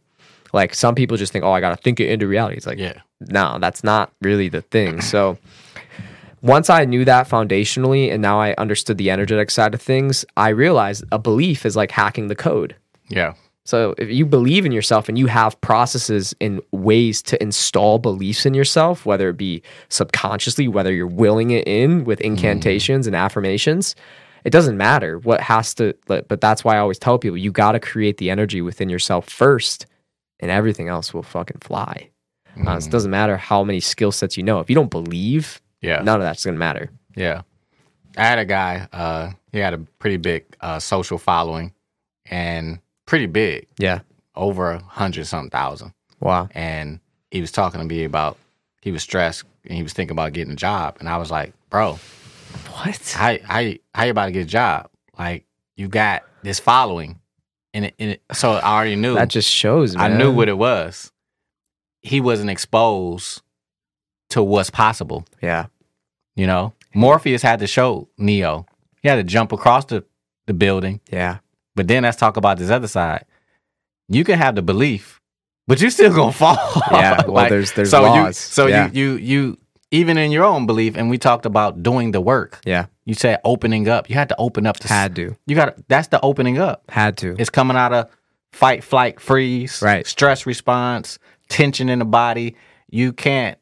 [0.53, 2.55] Like some people just think, oh, I got to think it into reality.
[2.57, 2.99] It's like, Yeah.
[3.19, 5.01] no, that's not really the thing.
[5.11, 5.37] So
[6.41, 10.49] once I knew that foundationally and now I understood the energetic side of things, I
[10.49, 12.75] realized a belief is like hacking the code.
[13.09, 13.33] Yeah.
[13.69, 18.47] So if you believe in yourself and you have processes and ways to install beliefs
[18.47, 23.93] in yourself, whether it be subconsciously, whether you're willing it in with incantations and affirmations,
[24.43, 27.73] it doesn't matter what has to but that's why I always tell people you got
[27.73, 29.85] to create the energy within yourself first
[30.39, 32.09] and everything else will fucking fly.
[32.65, 34.59] Uh, it doesn't matter how many skill sets you know.
[34.61, 36.01] If you don't believe, Yeah.
[36.01, 36.89] none of that's going to matter.
[37.15, 37.43] Yeah.
[38.17, 41.71] I had a guy, uh, he had a pretty big uh, social following
[42.25, 42.79] and
[43.09, 43.99] pretty big, Yeah.
[44.35, 45.93] over a hundred something thousand.
[46.19, 46.47] Wow.
[46.51, 46.99] And
[47.31, 48.37] he was talking to me about
[48.81, 50.97] he was stressed and he was thinking about getting a job.
[50.99, 51.99] And I was like, bro,
[52.73, 53.13] What?
[53.15, 54.89] how how you- how you about to get a job?
[55.17, 55.45] Like
[55.75, 57.19] you got this following,
[57.73, 59.15] and it, and it, so I already knew.
[59.15, 61.11] That just shows, I knew what it was.
[62.01, 63.41] He wasn't exposed
[64.29, 65.25] to what's possible.
[65.41, 65.65] Yeah.
[66.35, 68.65] You know, Morpheus had to show Neo.
[69.01, 70.05] He had to jump across the
[70.47, 71.01] the building.
[71.11, 71.39] Yeah.
[71.79, 73.23] But then let's talk about this other side.
[74.09, 75.21] You can have the belief,
[75.65, 76.57] but you're still gonna fall.
[76.91, 78.37] Yeah, well, there's- there's so You, laws.
[78.37, 78.89] so Yeah.
[78.91, 79.57] you you you
[79.91, 82.59] even in your own belief, and we talked about doing the work.
[82.65, 82.87] Yeah.
[83.05, 84.09] You said opening up.
[84.09, 84.75] You had to open up.
[84.81, 85.37] To, Had to.
[85.47, 86.83] You got that's the opening up.
[86.89, 87.35] Had to.
[87.39, 88.09] It's coming out of
[88.51, 90.05] fight, flight, freeze, Right.
[90.05, 92.57] Stress response, tension in the body.
[92.89, 93.57] You can't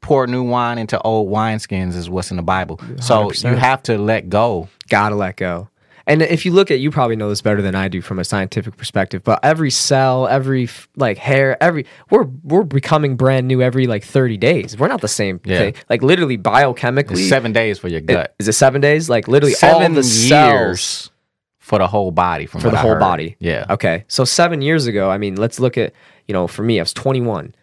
[0.00, 2.80] pour new wine into old wineskins, is what's in the Bible.
[3.00, 3.50] So 100%.
[3.50, 4.68] you have to let go.
[4.88, 5.68] Gotta let go.
[6.06, 8.24] And if you look at, you probably know this better than I do from a
[8.24, 9.22] scientific perspective.
[9.24, 14.36] But every cell, every like hair, every we're we're becoming brand new every like thirty
[14.36, 14.76] days.
[14.78, 15.58] We're not the same Yeah.
[15.58, 15.74] thing.
[15.88, 18.34] Like literally biochemically, It's seven days for your it- gut.
[18.38, 19.08] is it seven days?
[19.08, 21.10] Like literally all seven the years cells
[21.58, 22.44] for the whole body.
[22.44, 23.00] For the I whole heard.
[23.00, 23.36] body.
[23.40, 23.64] Yeah.
[23.70, 24.04] Okay.
[24.06, 25.94] So seven years ago, I mean, let's look at
[26.28, 27.54] you know, for me, I was twenty one.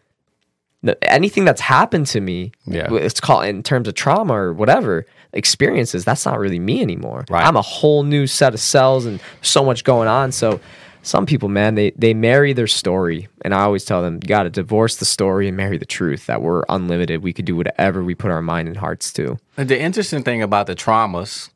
[1.03, 2.87] Anything that's happened to me, Yeah.
[2.91, 6.03] it's called in terms of trauma or whatever experiences.
[6.05, 7.25] That's not really me anymore.
[7.29, 7.45] Right.
[7.45, 10.31] I'm a whole new set of cells and so much going on.
[10.31, 10.59] So
[11.03, 14.43] some people, man, they they marry their story, and I always tell them, you got
[14.43, 16.27] to divorce the story and marry the truth.
[16.27, 17.23] That we're unlimited.
[17.23, 19.37] We could do whatever we put our mind and hearts to.
[19.55, 21.49] The interesting thing about the traumas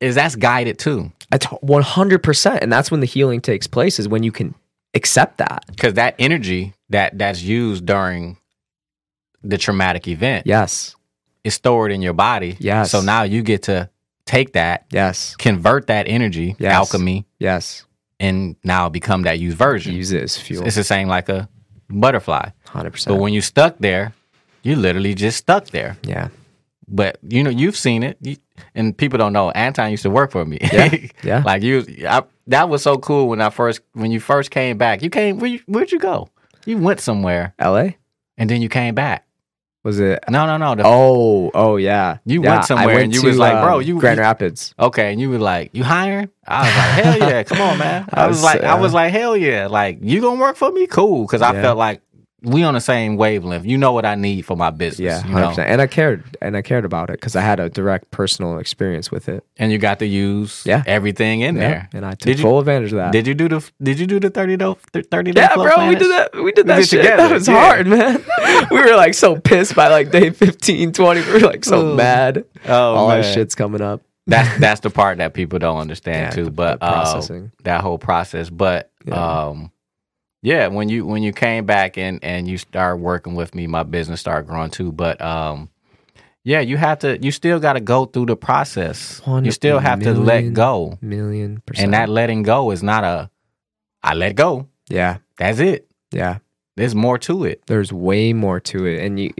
[0.00, 3.98] is that's guided too, It's 100, percent and that's when the healing takes place.
[3.98, 4.54] Is when you can
[4.94, 5.64] accept that.
[5.68, 8.38] because that energy that that's used during
[9.42, 10.96] the traumatic event Yes.
[11.44, 12.56] Is stored in your body.
[12.60, 12.90] Yes.
[12.90, 13.88] So now you get to
[14.26, 15.34] take that, Yes.
[15.36, 16.72] convert that energy, Yes.
[16.72, 17.84] alchemy, Yes.
[18.20, 19.94] and now become that used version.
[19.94, 20.66] Use it as fuel.
[20.66, 21.48] It's the same like a
[21.88, 22.50] butterfly.
[22.66, 23.16] Hundred percent.
[23.16, 24.12] But when you stuck there,
[24.62, 25.96] you literally just stuck there.
[26.02, 26.28] yeah,
[26.86, 28.36] But you know, you've seen it, you,
[28.74, 29.50] and people don't know.
[29.52, 30.58] Anton used to work for me.
[30.72, 31.42] Yeah, yeah.
[31.44, 35.02] like you, I, that was so cool when I first when you first came back.
[35.02, 35.38] You came.
[35.38, 36.28] Where you, where'd you go?
[36.66, 37.96] You went somewhere, L.A.
[38.36, 39.24] and then you came back.
[39.82, 40.22] Was it?
[40.28, 40.74] No, no, no.
[40.74, 42.18] the- Oh, oh yeah.
[42.26, 44.74] You Yeah, went I somewhere and you was like, bro, you- Grand you- Rapids.
[44.78, 46.28] Okay, and you were like, you hiring?
[46.46, 48.06] I was like, hell yeah, come on, man.
[48.12, 50.56] I I was was, like, I uh, was like, hell yeah, like you gonna work
[50.56, 50.86] for me?
[50.86, 52.02] Cool, because I felt like
[52.42, 53.64] we on the same wavelength.
[53.66, 55.22] You know what I need for my business.
[55.22, 55.50] Yeah, you know?
[55.62, 59.10] And I cared, and I cared about it because I had a direct personal experience
[59.10, 59.44] with it.
[59.58, 60.82] and you got to use Yeah.
[60.86, 61.88] everything in Yeah, there.
[61.92, 63.12] and I took Did you- full advantage of that.
[63.12, 64.74] Did you do the Did you do the thirty day
[65.10, 65.40] thirty day?
[65.42, 66.30] yeah, bro, we did that.
[66.34, 67.02] We did We that did shit.
[67.02, 67.60] together, That was yeah.
[67.60, 68.24] hard, man.
[68.70, 71.20] we were like so pissed by like day 15, 20.
[71.20, 72.44] We were like so mad.
[72.66, 73.22] Oh, All man.
[73.22, 74.00] shit's coming up.
[74.26, 76.44] That's that's the part that people don't understand too.
[76.44, 77.52] the- But the uh, processing.
[77.64, 78.48] that whole process.
[78.50, 79.70] But um,
[80.42, 83.82] yeah, when you when you came back and and you started working with me, my
[83.82, 84.92] business started growing too.
[84.92, 85.68] But um,
[86.44, 87.18] yeah, you have to.
[87.22, 89.20] You still got to go through the process.
[89.26, 91.84] You still have to let go, Million percent.
[91.84, 93.30] and that letting go is not a.
[94.02, 94.66] I let go.
[94.88, 95.86] yeah, That's it.
[96.10, 96.38] yeah.
[96.76, 97.62] There's more to it.
[97.66, 99.30] There's way more to it, and you,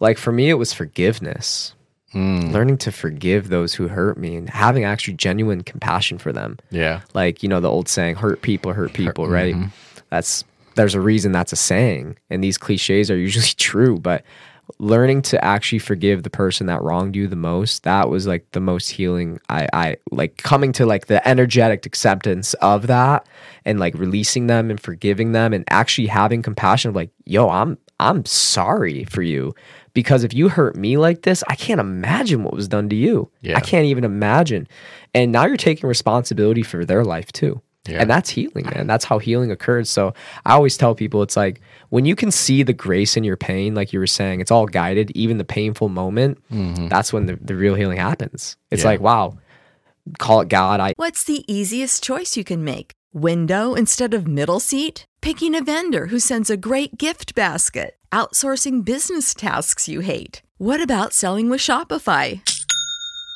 [0.00, 1.74] like for me, it was forgiveness.
[2.12, 6.58] Mm, Learning to forgive those who hurt me and having actually genuine compassion for them.
[6.70, 7.00] yeah.
[7.14, 9.70] like you know the old saying hurt people hurt people right mhm.
[10.12, 10.44] That's
[10.74, 14.22] there's a reason that's a saying and these cliches are usually true but
[14.78, 18.60] learning to actually forgive the person that wronged you the most that was like the
[18.60, 23.26] most healing i i like coming to like the energetic acceptance of that
[23.64, 27.78] and like releasing them and forgiving them and actually having compassion of like yo i'm
[28.00, 29.54] i'm sorry for you.
[29.94, 33.30] Because if you hurt me like this i can't imagine what was done to you.
[33.40, 33.56] Yeah.
[33.56, 34.66] i can't even imagine.
[35.14, 38.00] And now you're taking responsibility for their life too Yeah.
[38.00, 38.86] and that's healing, man.
[38.86, 39.90] That's how healing occurs.
[39.90, 40.14] So
[40.46, 43.74] I always tell people it's like when you can see the grace in your pain,
[43.74, 46.86] like you were saying, it's all guided, even the painful moment, mm-hmm.
[46.88, 48.56] that's when the, the real healing happens.
[48.70, 48.90] It's Yeah.
[48.90, 49.36] like, wow,
[50.18, 50.78] call it God.
[50.80, 52.92] I What's the easiest choice you can make?
[53.12, 55.04] Window instead of middle seat?
[55.20, 57.96] Picking a vendor who sends a great gift basket?
[58.12, 60.42] Outsourcing business tasks you hate?
[60.58, 62.40] What about selling with Shopify?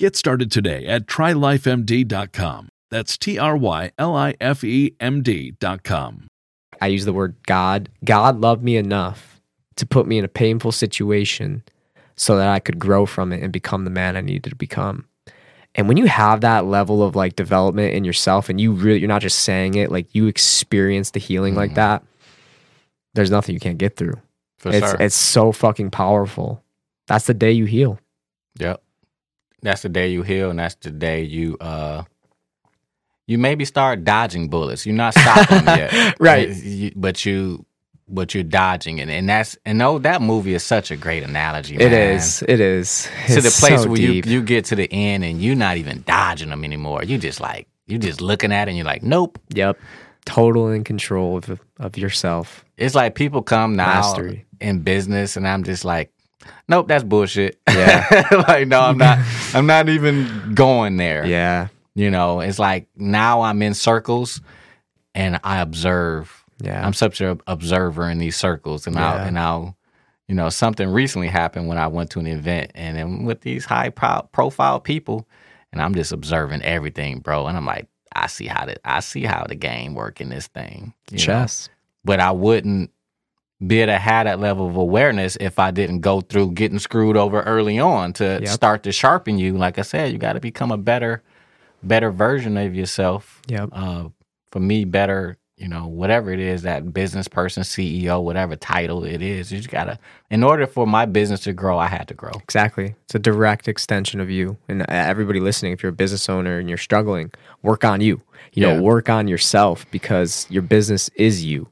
[0.00, 2.70] Get started today at trylifemd.com.
[2.90, 6.26] That's T R Y L I F E M D.com.
[6.80, 7.90] I use the word God.
[8.02, 9.42] God loved me enough
[9.76, 11.62] to put me in a painful situation
[12.16, 15.04] so that I could grow from it and become the man I needed to become.
[15.74, 19.06] And when you have that level of like development in yourself and you really you're
[19.06, 21.74] not just saying it, like you experience the healing like mm-hmm.
[21.74, 22.04] that,
[23.12, 24.18] there's nothing you can't get through.
[24.60, 24.96] For it's sure.
[24.98, 26.64] it's so fucking powerful.
[27.06, 27.98] That's the day you heal.
[28.58, 28.82] Yep.
[29.62, 32.04] That's the day you heal, and that's the day you uh
[33.26, 34.84] you maybe start dodging bullets.
[34.86, 36.48] You're not stopping them yet, Right.
[36.50, 37.64] You- but you
[38.12, 41.76] but you're dodging it, and that's and oh, that movie is such a great analogy.
[41.76, 42.16] It man.
[42.16, 42.42] is.
[42.48, 43.08] It is.
[43.28, 44.26] to the place so where deep.
[44.26, 47.04] you you get to the end and you're not even dodging them anymore.
[47.04, 49.38] You just like you're just looking at it and you're like, nope.
[49.54, 49.78] Yep.
[50.24, 52.64] Total in control of of yourself.
[52.76, 54.44] It's like people come now Mastery.
[54.60, 56.10] in business, and I'm just like,
[56.68, 57.60] nope, that's bullshit.
[57.68, 58.26] Yeah.
[58.48, 59.18] like no, I'm not.
[59.54, 61.26] I'm not even going there.
[61.26, 61.68] Yeah.
[61.94, 64.40] You know, it's like now I'm in circles,
[65.14, 66.44] and I observe.
[66.62, 66.84] Yeah.
[66.86, 69.76] I'm such an observer in these circles, and I'll and I'll,
[70.28, 73.64] you know, something recently happened when I went to an event, and then with these
[73.64, 75.26] high pro- profile people,
[75.72, 79.24] and I'm just observing everything, bro, and I'm like, I see how the I see
[79.24, 81.24] how the game work in this thing, you know?
[81.24, 81.68] Chess.
[82.04, 82.90] but I wouldn't
[83.66, 87.16] be able to have that level of awareness if I didn't go through getting screwed
[87.16, 88.46] over early on to Yep.
[88.48, 89.56] start to sharpen you.
[89.58, 91.22] Like I said, you got to become a better,
[91.82, 93.42] better version of yourself.
[93.48, 93.68] Yep.
[93.72, 94.04] Uh,
[94.50, 99.20] for me, better, you know, whatever it is, that business person, CEO, whatever title it
[99.20, 99.98] is, you just gotta.
[100.30, 102.32] In order for my business to grow, I had to grow.
[102.42, 102.94] Exactly.
[103.04, 104.56] It's a direct extension of you.
[104.68, 107.30] And uh, everybody listening, if you're a business owner and you're struggling,
[107.62, 108.22] work on you.
[108.54, 108.76] You Yeah.
[108.76, 111.68] know, work on yourself because your business is you.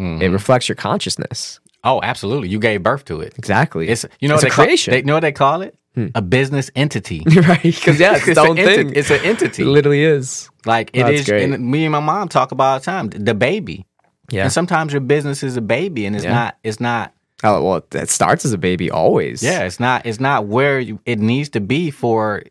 [0.00, 0.22] Mhm.
[0.22, 1.60] It reflects your consciousness.
[1.84, 2.48] oh, absolutely.
[2.48, 3.34] You gave birth to it.
[3.38, 3.88] Exactly.
[3.88, 4.90] It's you know It's what a they call- creation.
[4.92, 5.74] they, you know what they call it?
[5.94, 6.06] Hmm.
[6.14, 7.22] A business entity.
[7.48, 7.62] right.
[7.62, 9.62] Because, yeah, it's its an own enti- It's an entity.
[9.62, 10.48] It literally is.
[10.64, 11.42] Like it That's is, great.
[11.50, 13.08] and me and my mom talk about all the time.
[13.08, 13.86] The baby,
[14.30, 14.44] Yeah.
[14.44, 16.34] and sometimes your business is a baby, and it's Yeah.
[16.34, 16.58] not.
[16.62, 17.12] It's not.
[17.42, 19.42] Oh, well, it starts as a baby always.
[19.42, 20.04] Yeah, it's not.
[20.06, 22.42] It's not where you, it needs to be for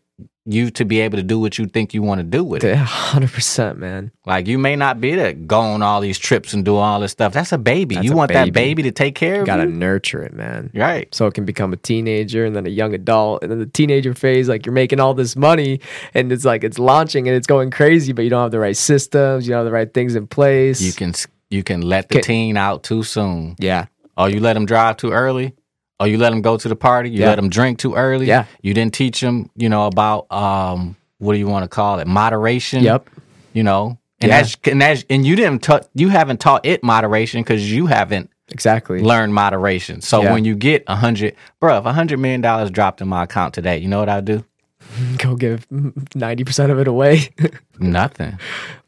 [0.46, 2.74] you to be able to do what you think you want to do with it.
[2.74, 4.10] Yeah, 100%, man.
[4.24, 6.98] Like you may not be able to go on all these trips and do all
[7.00, 7.32] this stuff.
[7.34, 7.96] That's a baby.
[7.96, 8.50] That's you a want that baby.
[8.74, 9.68] baby to take care You of got to you.
[9.70, 10.70] nurture it, man.
[10.74, 11.14] Right.
[11.14, 14.14] so it can become a teenager and then a young adult and then the teenager
[14.14, 15.80] phase like you're making all this money
[16.14, 18.76] and it's like it's launching and it's going crazy but you don't have the right
[18.76, 21.12] systems you don't have the right things in place You can.
[21.50, 23.56] You can let the Can- teen out too soon.
[23.58, 25.54] yeah Or you let them drive too early.
[26.00, 27.10] Or you let them go to the party.
[27.10, 27.26] You Yeah.
[27.28, 28.26] let them drink too early.
[28.26, 28.46] Yeah.
[28.62, 32.06] You didn't teach them, you know, about um, what do you want to call it?
[32.06, 32.82] Moderation.
[32.82, 33.06] yep
[33.52, 34.38] You know, and Yeah.
[34.38, 38.30] as and as and you didn't taught you haven't taught it moderation because you haven't
[38.48, 40.00] exactly learned moderation.
[40.00, 40.32] So Yeah.
[40.32, 43.52] when you get a hundred, bro, if a hundred million dollars dropped in my account
[43.54, 44.42] today, you know what I'd do?
[45.18, 47.28] go give 90% of it away
[47.78, 48.38] Nothing.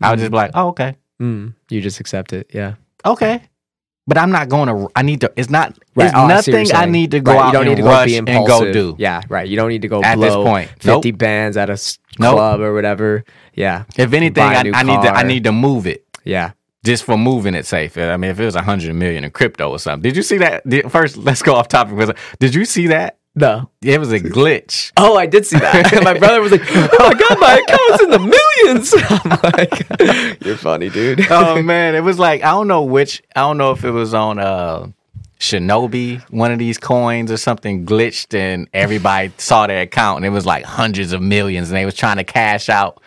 [0.00, 2.74] I would just be like, oh, okay, mm, you just accept it yeah
[3.04, 3.42] okay.
[4.06, 4.90] But I'm not going to.
[4.96, 5.32] I need to.
[5.36, 5.78] It's not.
[5.94, 6.06] Right.
[6.06, 7.70] It's Oh, I see what nothing I need to go Right, out you don't and
[7.70, 8.96] need to rush go be and go do.
[8.98, 9.48] Yeah, right.
[9.48, 10.70] You don't need to go At this point.
[10.80, 11.18] 50 Nope.
[11.18, 11.78] bands at a
[12.18, 12.34] Nope.
[12.34, 13.24] club or whatever.
[13.54, 13.84] Yeah.
[13.96, 15.10] If anything, I, I need to.
[15.14, 16.04] I need to move it.
[16.24, 16.50] Yeah.
[16.84, 17.96] just for moving it safe.
[17.96, 20.38] I mean, if it was a hundred million in crypto or something, did you see
[20.38, 20.68] that?
[20.68, 22.16] Did- First, let's go off topic.
[22.40, 23.18] Did you see that?
[23.34, 23.70] No.
[23.80, 24.92] It was a glitch.
[24.96, 26.00] Oh, I did see that.
[26.04, 28.94] my brother was like, "Oh my god, my account's in the millions.
[29.08, 33.22] I'm like, "You're funny, dude." oh man, it was like I don't know which.
[33.34, 34.88] I don't know if it was on uh
[35.38, 40.30] Shinobi, one of these coins or something glitched, and everybody saw their account, and it
[40.30, 43.02] was like hundreds of millions, and they was trying to cash out.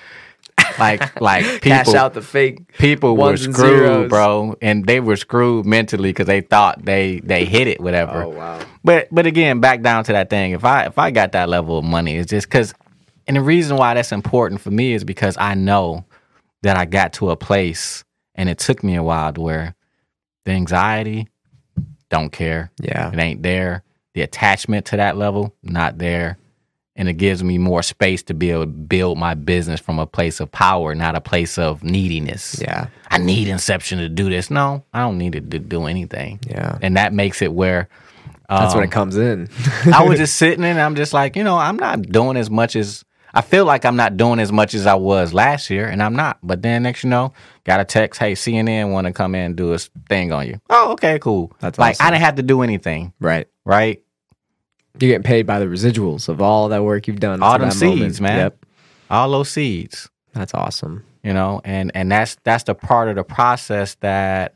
[0.80, 4.10] Like, like people, Cash out the fake people were screwed, zeros.
[4.10, 8.24] bro, and they were screwed mentally because they thought they they hit it, whatever.
[8.24, 8.60] Oh wow.
[8.84, 10.52] But but again, back down to that thing.
[10.52, 12.74] If I if I got that level of money, it's just because,
[13.28, 16.06] and the reason why that's important for me is because I know
[16.64, 18.04] that I got to a place,
[18.36, 19.76] and it took me a while to where
[20.46, 21.28] the anxiety,
[22.10, 23.12] don't care, Yeah.
[23.12, 23.84] it ain't there.
[24.14, 26.38] The attachment to that level, not there.
[26.98, 30.08] And it gives me more space to be able to build my business from a
[30.08, 32.58] place of power, not a place of neediness.
[32.62, 32.88] Yeah.
[33.12, 34.50] I need Inception to do this.
[34.50, 36.40] No, I don't need it to do anything.
[36.48, 36.78] Yeah.
[36.82, 37.90] And that makes it where
[38.48, 39.50] That's when um, it comes in.
[39.94, 42.78] I was just sitting and I'm just like, you know, I'm not doing as much
[42.78, 43.04] as
[43.36, 46.16] I feel like I'm not doing as much as I was last year, and I'm
[46.16, 46.40] not.
[46.42, 47.34] But then next, you know,
[47.66, 50.62] got a text, hey, CNN want to come in and do a thing on you.
[50.70, 51.52] Oh, okay, cool.
[51.60, 53.48] That's like I didn't have to do anything, right.
[53.66, 54.02] right?
[55.00, 57.44] You're getting paid by the residuals of all that work you've done.
[57.44, 58.00] All them that moment.
[58.02, 58.38] seeds, man.
[58.38, 58.66] Yep.
[59.10, 61.04] All those seeds, That's awesome.
[61.24, 64.54] you know, and and that's that's the part of the process that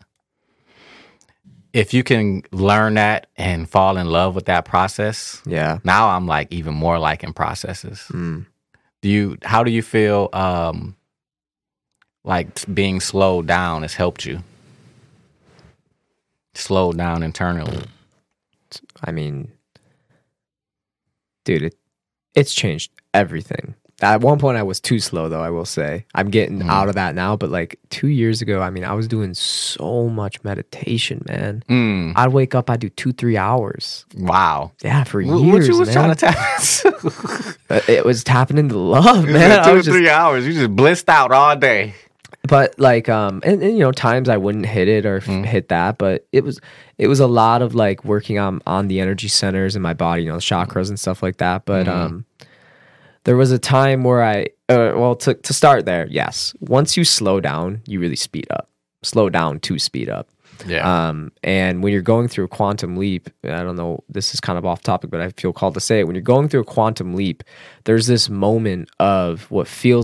[1.74, 5.80] if you can learn that and fall in love with that process, Yeah.
[5.84, 8.06] now I'm like even more liking processes.
[8.12, 8.46] Mm.
[9.02, 10.96] Do you how do you feel um
[12.24, 14.40] like being slowed down has helped you?
[16.56, 17.84] Slowed down internally.
[19.04, 19.52] I mean,
[21.50, 21.76] dude, it,
[22.36, 23.74] it's changed everything.
[24.02, 25.42] At one point, I was too slow, though.
[25.42, 26.70] I will say I'm getting Mhm.
[26.70, 27.36] out of that now.
[27.36, 31.64] But like two years ago, I mean, I was doing so much meditation, man.
[31.68, 34.06] Mm, I'd wake up, I'd do two, three hours.
[34.16, 34.72] wow.
[34.84, 35.42] Yeah, for Wh- years.
[35.42, 36.16] what you was man.
[36.16, 39.66] trying to tap It was tapping into love, man.
[39.66, 40.46] two or was just, three hours.
[40.48, 41.94] You just blissed out all day.
[42.50, 45.46] But like um and, and you know times i wouldn't hit it or Mm.
[45.46, 46.60] hit that but it was
[46.98, 50.24] it was a lot of like working on on the energy centers in my body
[50.24, 51.92] you know the chakras and stuff like that but Mhm.
[51.94, 52.26] um
[53.26, 57.04] there was a time where i uh, well to, to start there yes once you
[57.04, 58.70] slow down you really speed up
[59.04, 60.28] slow down to speed up
[60.68, 60.84] Yeah.
[61.08, 64.58] um, and when you're going through a quantum leap, I don't know, this is kind
[64.60, 66.06] of off topic, but I feel called to say it.
[66.06, 67.44] When you're going through a quantum leap,
[67.86, 70.04] there's this moment of what feels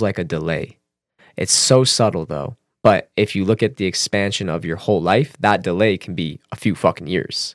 [0.00, 0.78] It's like a delay.
[1.36, 2.56] It's so subtle though.
[2.82, 6.40] But if you look at the expansion of your whole life, that delay can be
[6.52, 7.54] a few fucking years.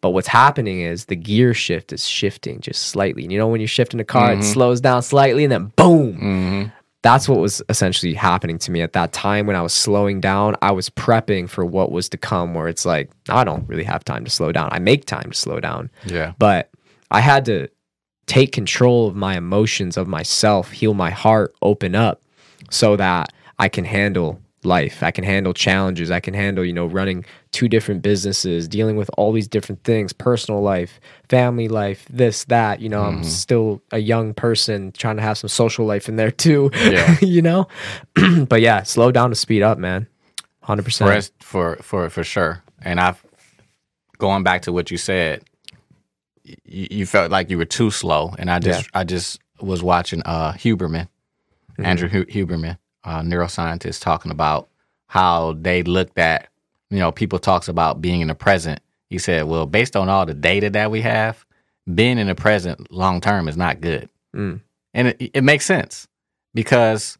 [0.00, 3.22] But what's happening is the gear shift is shifting just slightly.
[3.22, 4.40] And you know, when you're shifting a car, Mhm.
[4.40, 6.14] it slows down slightly and then boom.
[6.18, 6.62] hmm
[7.02, 10.56] That's what was essentially happening to me at that time when I was slowing down.
[10.62, 14.02] I was prepping for what was to come, where it's like, I don't really have
[14.04, 14.70] time to slow down.
[14.72, 16.32] I make time to slow down Yeah.
[16.38, 16.70] but
[17.12, 17.68] I had to
[18.26, 22.22] take control of my emotions, of myself, heal my heart, open up
[22.70, 25.02] so that I can handle life.
[25.02, 26.10] I can handle challenges.
[26.10, 30.14] I can handle, you know, running two different businesses, dealing with all these different things,
[30.14, 30.98] personal life,
[31.28, 32.80] family life, this, that.
[32.80, 33.24] You know, I'm Mhm.
[33.26, 36.70] still a young person trying to have some social life in there too.
[36.82, 37.16] Yeah.
[37.20, 37.68] you know?
[38.48, 40.06] but yeah, slow down to speed up, man.
[40.66, 41.30] 100%.
[41.40, 42.62] For, for for for sure.
[42.80, 43.22] And I've
[44.16, 45.44] going back to what you said.
[46.44, 50.22] You, you felt like you were too slow, and I just I just was watching
[50.24, 51.08] uh Huberman,
[51.78, 51.84] Mhm.
[51.84, 54.68] Andrew Hu- Huberman, uh, neuroscientist, talking about
[55.06, 56.48] how they looked at
[56.90, 58.80] you know people talks about being in the present.
[59.10, 61.44] He said, well, based on all the data that we have,
[61.94, 64.08] being in the present long term is not good.
[64.34, 64.60] Mm.
[64.92, 66.08] And it, it makes sense
[66.52, 67.16] because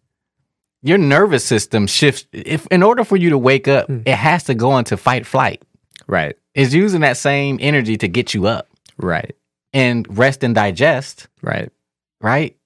[0.82, 2.26] your nervous system shifts.
[2.32, 5.62] If in order for you to wake up, it has to go into fight flight.
[6.06, 6.36] Right.
[6.54, 8.68] It's using that same energy to get you up.
[8.98, 9.34] Right.
[9.72, 11.28] And rest and digest.
[11.42, 11.70] Right.
[12.20, 12.56] Right.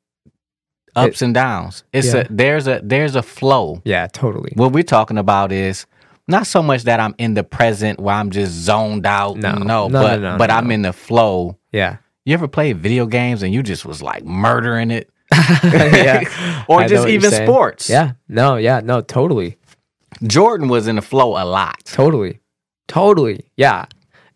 [0.97, 1.85] Ups and downs.
[1.93, 2.21] It's Yeah.
[2.21, 3.81] a there's a there's a flow.
[3.85, 4.53] Yeah, totally.
[4.55, 5.87] What we're talking about is
[6.27, 9.37] not so much that I'm in the present where I'm just zoned out.
[9.37, 9.53] No.
[9.53, 11.57] no, No, but no, no, but I'm in the flow.
[11.73, 11.99] Yeah.
[12.25, 15.09] You ever play video games and you just was like murdering it?
[15.63, 16.65] yeah.
[16.69, 17.89] or I just even sports.
[17.89, 18.13] Yeah.
[18.29, 19.57] No, yeah, no, totally.
[20.27, 21.85] Jordan was in the flow a lot.
[21.85, 22.41] Totally.
[22.89, 23.45] Totally.
[23.57, 23.87] Yeah.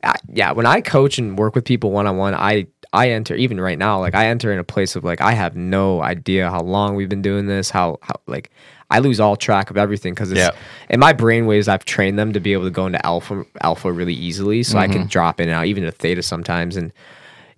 [0.05, 3.35] I, yeah, when I coach and work with people one on one, I I enter
[3.35, 6.51] even right now, like I enter in a place of like I have no idea
[6.51, 8.51] how long we've been doing this, how how like
[8.91, 10.51] I lose all track of everything because it's Yeah.
[10.91, 11.69] in my brainwaves.
[11.69, 14.89] I've trained them to be able to go into alpha alpha really easily, so I
[14.89, 15.11] can Mhm.
[15.11, 16.93] drop in and out, even to theta sometimes, and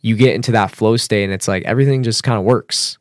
[0.02, 2.98] you get into that flow state, and it's like everything just kind of works.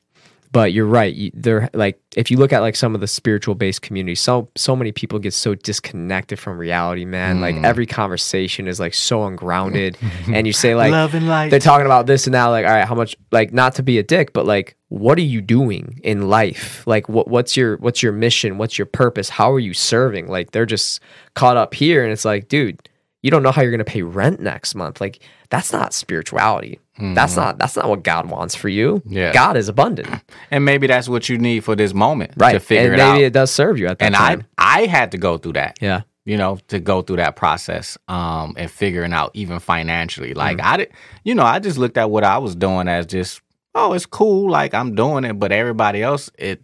[0.53, 1.13] But you're right.
[1.13, 4.47] You, they're like if you look at like some of the spiritual based communities, so
[4.55, 7.41] so many people get so disconnected from reality, man.
[7.41, 7.65] Like Mm.
[7.65, 9.97] every conversation is like so ungrounded,
[10.31, 11.49] and you say like Love and light.
[11.49, 13.97] they're talking about this and now like all right how much like not to be
[13.97, 18.03] a dick but like what are you doing in life like what what's your what's
[18.03, 20.99] your mission what's your purpose how are you serving like they're just
[21.33, 22.77] caught up here and it's like dude
[23.23, 25.19] you don't know how you're going to pay rent next month like
[25.53, 26.79] that's not spirituality
[27.17, 27.37] that's Mhm.
[27.37, 29.31] not that's not what god wants for you Yeah.
[29.33, 30.09] god is abundant
[30.51, 33.17] And maybe that's what you need for this moment right to figure and it maybe
[33.23, 33.27] out.
[33.29, 35.77] it does serve you at that and time I I had to go through that.
[35.81, 40.33] yeah You know, to go through that process um and figuring out even financially.
[40.33, 40.63] Like Mm.
[40.71, 40.89] I did
[41.27, 43.41] you know, I just looked at what I was doing as just,
[43.75, 46.61] oh, it's cool, like I'm doing it, but everybody else it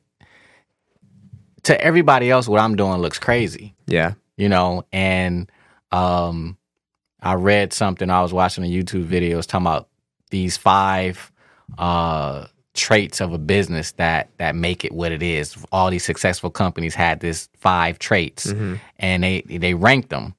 [1.64, 3.76] to everybody else what I'm doing looks crazy.
[3.88, 5.52] yeah you know and
[5.92, 6.56] um
[7.22, 9.88] i read something i was watching a youtube video it was talking about
[10.32, 11.32] these five
[11.78, 12.46] uh
[12.76, 15.58] traits of a business that that make it what it is.
[15.72, 18.80] All these successful companies had this five traits Mhm.
[18.98, 20.34] and they they ranked them.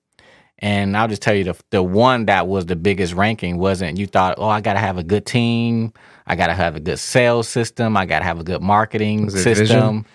[0.59, 4.07] And i'll just tell you the the one that was the biggest ranking wasn't you
[4.07, 5.93] thought oh i gotta have a good team.
[6.27, 7.97] I gotta have a good sales system.
[7.97, 9.67] I gotta have a good marketing it system.
[9.67, 10.07] vision?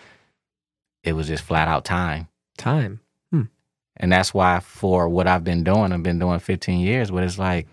[1.03, 2.27] it was just flat out time.
[2.57, 3.01] Time
[3.97, 7.37] and that's why for what I've been doing, I've been doing 15 years, but it's
[7.39, 7.67] like,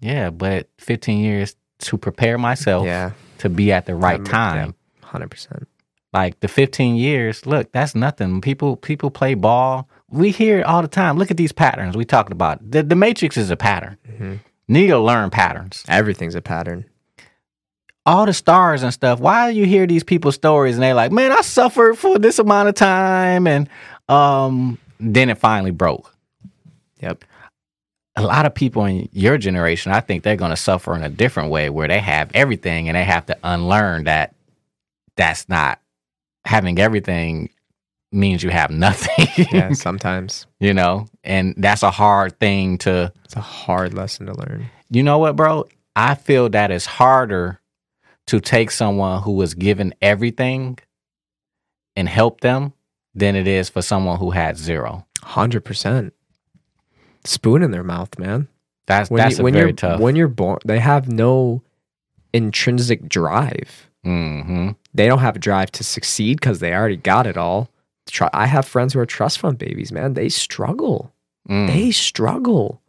[0.00, 4.74] yeah, but 15 years to prepare myself yeah to be at the right time.
[5.02, 5.66] yeah, 100%
[6.12, 8.40] Like the 15 years, look, that's nothing.
[8.40, 9.88] People people play ball.
[10.10, 11.18] We hear it all the time.
[11.18, 12.58] Look at these patterns we talked about.
[12.68, 13.96] The, the matrix is a pattern.
[14.10, 14.40] Mhm.
[14.66, 15.84] Need to learn patterns.
[15.88, 16.84] everything's a pattern
[18.04, 19.20] All the stars and stuff.
[19.20, 22.38] Why do you hear these people's stories and they're like, man, I suffered for this
[22.38, 23.68] amount of time and
[24.08, 26.14] um then it finally broke.
[27.00, 27.24] yep
[28.16, 31.08] a lot of people in your generation, I think they're going to suffer in a
[31.08, 34.34] different way where they have everything and they have to unlearn that
[35.16, 35.78] that's not
[36.44, 37.50] having everything
[38.10, 39.28] means you have nothing.
[39.52, 44.34] yeah sometimes you know, and that's a hard thing to, it's a hard lesson to
[44.34, 45.66] learn you know what, bro?
[45.94, 47.60] I feel that it's harder
[48.28, 50.78] to take someone who was given everything
[51.94, 52.72] and help them
[53.18, 55.06] than it is for someone who had zero.
[55.22, 56.14] Hundred percent.
[57.24, 58.48] Spoon in their mouth, man.
[58.86, 60.00] That's When that's you, when very you're tough.
[60.00, 61.62] when you're born, they have no
[62.32, 63.90] intrinsic drive.
[64.04, 67.68] hmm They don't have a drive to succeed because they already got it all.
[68.06, 70.14] Try, I have friends who are trust fund babies, man.
[70.14, 71.12] They struggle.
[71.48, 71.66] Mm.
[71.66, 72.80] They struggle,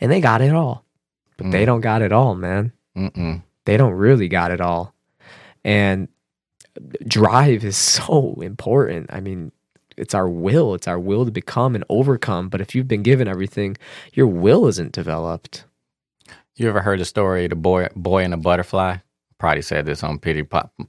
[0.00, 0.84] and they got it all,
[1.36, 1.66] but they Mm.
[1.66, 2.72] don't got it all, man.
[2.96, 3.42] Mm-mm.
[3.64, 4.94] They don't really got it all,
[5.64, 6.08] and
[7.06, 9.06] drive is so important.
[9.12, 9.50] I mean,
[10.00, 10.74] it's our will.
[10.74, 12.48] It's our will to become and overcome.
[12.48, 13.76] But if you've been given everything,
[14.12, 15.64] your will isn't developed.
[16.56, 18.96] You ever heard the story of the boy boy and the butterfly?
[19.38, 20.42] Probably said this on pretty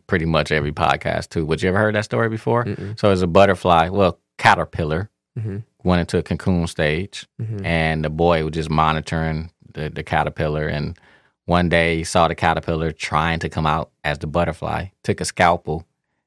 [0.08, 1.46] pretty much every podcast too.
[1.46, 2.66] But you ever heard that story before?
[2.66, 3.00] Mm-mm.
[3.00, 5.10] So it's a butterfly, well, caterpillar
[5.40, 5.64] Mhm.
[5.86, 7.66] went into a cocoon stage, Mhm.
[7.66, 10.68] and the boy was just monitoring the, the caterpillar.
[10.68, 10.98] And
[11.46, 14.88] one day he saw the caterpillar trying to come out as the butterfly.
[15.04, 15.86] Took a scalpel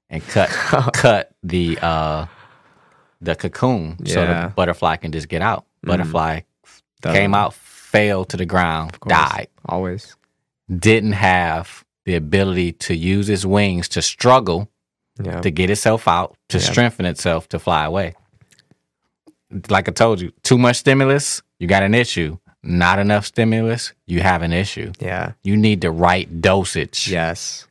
[0.09, 0.49] and cut
[0.95, 2.25] cut the uh
[3.25, 5.65] the cocoon so the butterfly can just get out.
[5.85, 5.89] Mm.
[5.89, 6.41] Butterfly
[7.03, 10.17] Doesn't- came out, fell to the ground, died Always.
[10.69, 14.69] didn't have the ability to use its wings to struggle
[15.23, 15.41] Yeah.
[15.41, 16.65] to get itself out, to Yeah.
[16.71, 18.15] strengthen itself to fly away.
[19.71, 22.39] Like I told you, too much stimulus, you got an issue.
[22.63, 24.93] Not enough stimulus, you have an issue.
[24.99, 25.33] Yeah.
[25.43, 27.09] You need the right dosage.
[27.09, 27.67] Yes.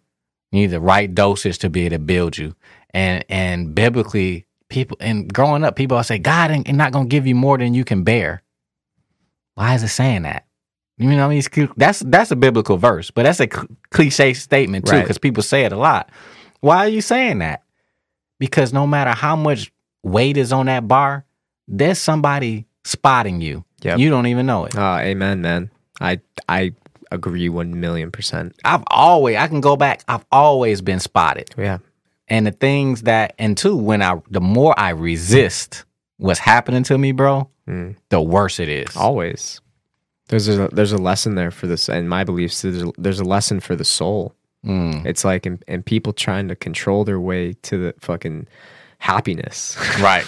[0.52, 2.56] You need the right dosage to be able to build you.
[2.92, 7.26] And and biblically, people and growing up, people all say, God ain't not gonna give
[7.26, 8.44] you more than you can bear.
[9.56, 10.46] Why is it saying that?
[10.98, 14.34] You know, what I mean, that's that's a biblical verse, but that's a cl- cliche
[14.34, 15.02] statement too, Right.
[15.02, 16.10] because people say it a lot.
[16.60, 17.62] Why are you saying that?
[18.40, 19.72] because no matter how much
[20.04, 21.24] weight is on that bar,
[21.66, 23.64] there's somebody spotting you.
[23.84, 24.00] Yep.
[24.00, 24.76] You don't even know it.
[24.78, 25.72] Oh, amen, man.
[26.02, 26.20] I
[26.50, 26.74] I
[27.10, 28.54] agree one million percent.
[28.66, 30.04] I've always I can go back.
[30.10, 31.52] I've always been spotted.
[31.58, 31.78] Yeah.
[32.30, 35.86] And the things that and two, when I the more I resist
[36.18, 37.96] what's happening to me, bro, Mm.
[38.10, 38.96] the worse it is.
[38.98, 39.62] Always.
[40.28, 42.62] There's a there's a lesson there for this, and my beliefs.
[42.62, 44.34] There's a, there's a lesson for the soul.
[44.66, 45.06] Mm.
[45.06, 48.48] It's like and, and people trying to control their way to the fucking
[49.00, 49.78] happiness.
[50.02, 50.26] Right.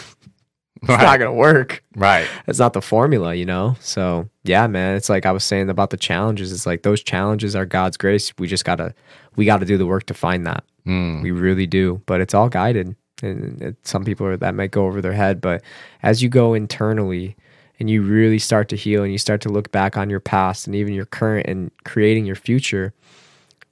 [0.81, 1.83] it's not gonna work.
[1.95, 2.27] Right.
[2.47, 3.75] It's not the formula, you know.
[3.79, 4.95] So yeah, man.
[4.95, 6.51] It's like I was saying about the challenges.
[6.51, 8.33] It's like those challenges are God's grace.
[8.37, 8.93] We just gotta
[9.35, 10.63] we gotta do the work to find that.
[10.85, 11.21] Mm.
[11.23, 12.01] We really do.
[12.05, 15.41] But it's all guided, and it, some people are, that might go over their head.
[15.41, 15.63] But
[16.03, 17.35] as you go internally
[17.79, 20.67] and you really start to heal and you start to look back on your past
[20.67, 22.93] and even your current and creating your future,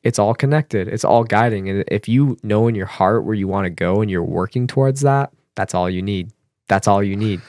[0.03, 0.88] it's all connected.
[0.88, 1.70] It's all guiding.
[1.70, 4.68] And if you know in your heart where you want to go and you're working
[4.68, 6.32] towards that, that's all you need.
[6.68, 7.41] That's all you need.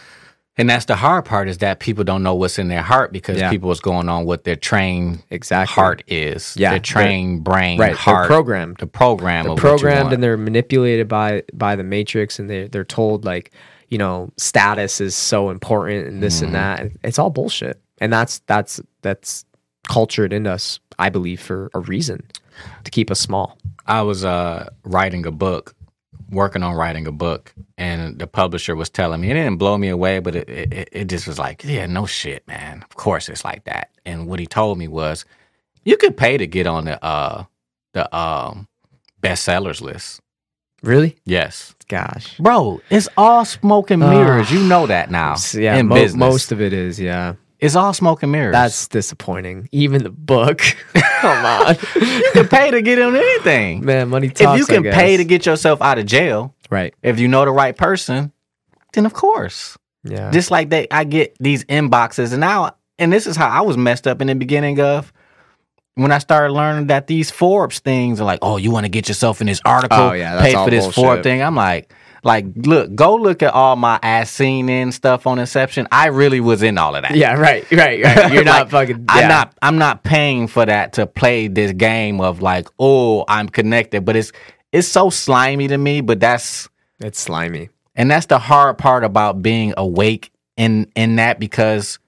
[0.57, 3.38] And that's the hard part is that people don't know what's in their heart because
[3.38, 3.50] Yeah.
[3.50, 6.55] people is going on what their trained exactly heart is.
[6.57, 8.28] Yeah, Their they're- trained brain, right, they're heart.
[8.28, 8.76] programmed.
[8.78, 12.48] The program They're of what you programmed and they're manipulated by by the matrix and
[12.48, 13.50] they they're told like
[13.88, 16.44] you know status is so important and this Mhm.
[16.44, 19.44] and that it's all bullshit and that's that's that's
[19.88, 22.22] cultured in us i believe for a reason
[22.84, 25.74] to keep us small I was uh, writing a book,
[26.35, 29.89] working on writing a book, and the publisher was telling me it didn't blow me
[29.89, 32.82] away, but it, it it just was like, yeah, no shit, man.
[32.82, 33.91] Of course it's like that.
[34.05, 35.24] And what he told me was,
[35.85, 37.45] you could pay to get on the uh
[37.95, 38.68] the um
[39.22, 40.20] bestsellers list.
[40.82, 44.51] really Yes, gosh bro, it's all smoke and mirrors.
[44.51, 45.37] you know that now.
[45.55, 46.18] Yeah in mo- business.
[46.20, 48.52] most of it is yeah it's all smoke and mirrors.
[48.52, 50.58] that's disappointing even the book
[50.94, 53.84] come on you can pay to get on anything.
[53.84, 54.40] man money talks.
[54.40, 57.50] if you can pay to get yourself out of jail, right if you know the
[57.50, 58.32] right person,
[58.92, 59.76] then of course.
[60.04, 63.62] yeah Just like they, I get these inboxes, and now, and this is how I
[63.62, 65.12] was messed up in the beginning of
[65.96, 69.08] when I started learning that these Forbes things are like, oh, you want to get
[69.08, 70.94] yourself in this article, Oh, yeah, pay for this bullshit.
[71.04, 71.40] Forbes thing.
[71.42, 71.92] I'm like,
[72.25, 75.87] like, look, go look at all my as seen in stuff on Inception.
[75.93, 77.14] I really was in all of that.
[77.16, 79.55] yeah right right right you're not Like, fucking I'm not.
[79.62, 84.05] I'm not paying for that to play this game of like, oh, I'm connected.
[84.05, 84.33] But it's
[84.72, 86.01] it's so slimy to me.
[86.01, 86.68] But that's
[87.01, 91.99] it's slimy and that's the hard part about being awake in in that because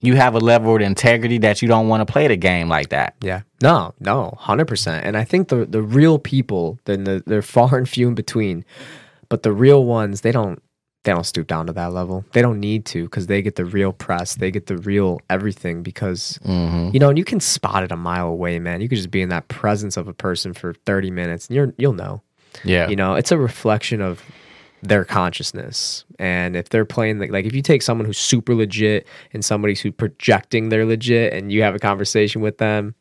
[0.00, 2.90] you have a level of integrity that you don't want to play the game like
[2.90, 3.14] that.
[3.22, 3.42] Yeah.
[3.62, 5.04] No, no, hundred percent.
[5.06, 8.64] And I think the the real people, then the, they're far and few in between.
[9.28, 10.62] But the real ones, they don't
[11.04, 12.24] they don't stoop down to that level.
[12.32, 14.34] They don't need to because they get the real press.
[14.34, 16.90] They get the real everything because Mm-hmm.
[16.92, 18.80] you know, and you can spot it a mile away, man.
[18.80, 21.72] You could just be in that presence of a person for thirty minutes, and you're
[21.78, 22.22] you'll know.
[22.64, 22.88] Yeah.
[22.88, 24.22] You know, it's a reflection of
[24.82, 26.04] their consciousness.
[26.18, 29.74] And if they're playing the, like if you take someone who's super legit and somebody
[29.74, 32.94] who's projecting they're legit and you have a conversation with them,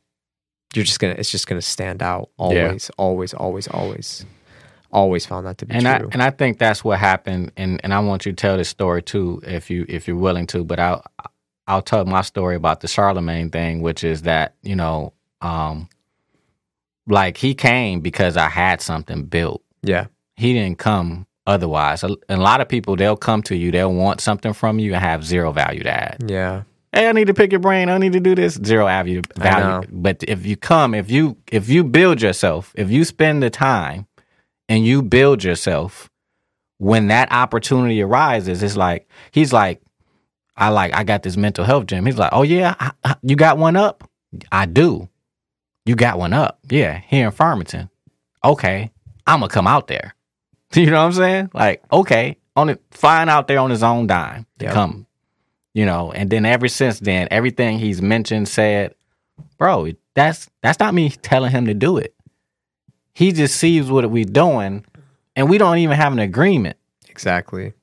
[0.74, 2.68] you're just gonna it's just gonna stand out Yeah.
[2.98, 3.68] always, always, always,
[4.96, 5.26] always.
[5.26, 6.10] Found that to be and true.
[6.10, 7.52] I and I think that's what happened.
[7.58, 10.48] And and I want you to tell this story too, if you if you're willing
[10.48, 10.64] to.
[10.64, 11.04] But I'll
[11.68, 15.90] I'll tell my story about the Charlemagne thing, which is that you know, um,
[17.08, 19.62] like he came because I had something built.
[19.84, 20.08] yeah.
[20.38, 22.04] He didn't come otherwise.
[22.04, 25.02] A, a lot of people they'll come to you, they'll want something from you and
[25.02, 26.26] have zero value to add.
[26.28, 26.64] Yeah.
[26.92, 27.88] Hey, I need to pick your brain.
[27.90, 28.56] I need to do this.
[28.56, 29.22] Zero value.
[29.38, 29.88] Value.
[29.92, 34.08] But if you come, if you if you build yourself, if you spend the time
[34.70, 36.10] and you build yourself,
[36.78, 39.82] when that opportunity arises, it's like he's like,
[40.58, 42.06] I like I got this mental health gym.
[42.06, 44.10] He's like, oh yeah, I- I- you got one up.
[44.52, 45.08] I do.
[45.86, 46.60] You got one up.
[46.70, 47.90] Yeah, here in Farmington.
[48.44, 48.92] Okay,
[49.28, 50.14] I'm gonna come out there.
[50.74, 51.52] You know what I'm saying?
[51.54, 54.74] Like, okay, on it, flying out there on his own dime to Yep.
[54.74, 55.08] come
[55.74, 58.96] you know and then ever since then everything he's mentioned said
[59.58, 62.15] bro that's that's not me telling him to do it
[63.16, 64.86] he just sees what we're doing
[65.36, 66.78] and we don't even have an agreement
[67.10, 67.74] Exactly.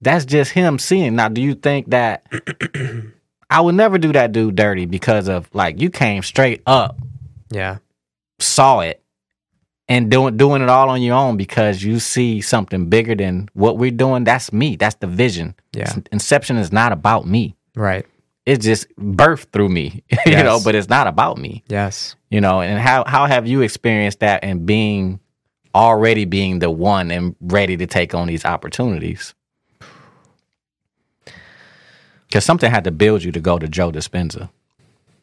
[0.00, 2.26] that's just him seeing now do you think that
[3.50, 6.96] i would never do that dude dirty because of like you came straight up
[7.50, 7.78] Yeah.
[8.38, 9.02] saw it
[9.88, 13.78] and doing doing it all on your own because you see something bigger than what
[13.78, 15.92] we're doing that's me that's the vision Yeah.
[16.12, 18.04] inception is not about me Right.
[18.46, 22.16] It's just birthed through me, you know, but it's not about me, Yes.
[22.30, 22.60] you know.
[22.60, 25.20] And how how have you experienced that and being
[25.74, 29.34] already being the one and ready to take on these opportunities?
[32.26, 34.50] Because something had to build you to go to Joe Dispenza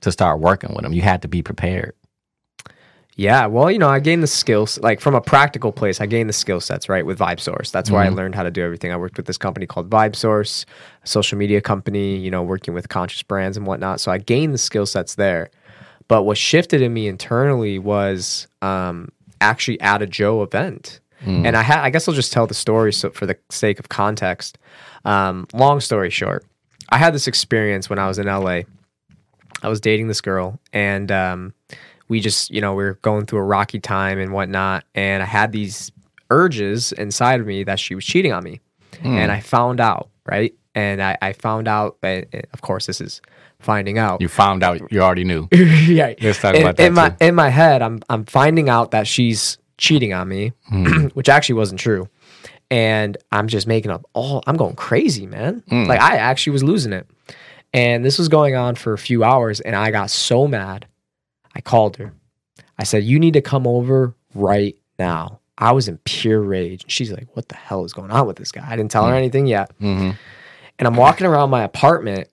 [0.02, 0.94] to start working with him.
[0.94, 1.94] You had to be prepared.
[3.20, 6.00] Yeah, well, you know, I gained the skills like from a practical place.
[6.00, 7.70] I gained the skill sets right with Vibe Source.
[7.70, 8.16] That's where I Mhm.
[8.16, 8.94] learned how to do everything.
[8.94, 10.66] I worked with this company called Vibe Source,
[11.04, 12.16] a social media company.
[12.16, 14.00] You know, working with conscious brands and whatnot.
[14.00, 15.50] So I gained the skill sets there.
[16.08, 19.10] But what shifted in me internally was um,
[19.42, 21.46] actually at a Joe event, Mm.
[21.46, 21.80] and I had.
[21.80, 24.58] I guess I'll just tell the story so for the sake of context.
[25.04, 26.46] Um, long story short,
[26.88, 28.64] I had this experience when I was in LA.
[29.62, 31.54] I was dating this girl, and um,
[32.10, 34.84] we just, you know, we were going through a rocky time and whatnot.
[34.95, 35.91] And I had these
[36.30, 38.60] urges inside of me that she was cheating on me.
[39.01, 39.16] Hmm.
[39.16, 40.53] And I found out, right?
[40.76, 43.22] And I, I found out, and, and of course, this is
[43.60, 44.22] finding out.
[44.22, 45.47] You found out you already knew.
[45.51, 46.14] yeah.
[46.22, 46.88] Let's talk in, about that.
[46.88, 47.16] in my too.
[47.22, 51.05] in my head, I'm I'm finding out that she's cheating on me, Hmm.
[51.14, 52.07] which actually wasn't true.
[52.72, 55.64] And I'm just making up all I'm going crazy, man.
[55.70, 55.86] Hmm.
[55.86, 57.07] Like I actually was losing it.
[57.74, 60.88] And this was going on for a few hours and I got so mad.
[61.56, 62.14] I called her.
[62.78, 66.86] I said, "You need to come over right now." I was in pure rage.
[66.88, 69.12] She's like, "What the hell is going on with this guy?" I didn't tell her
[69.12, 69.18] Hmm.
[69.18, 69.72] anything yet.
[69.80, 70.16] Mhm.
[70.78, 72.30] And I'm walking around my apartment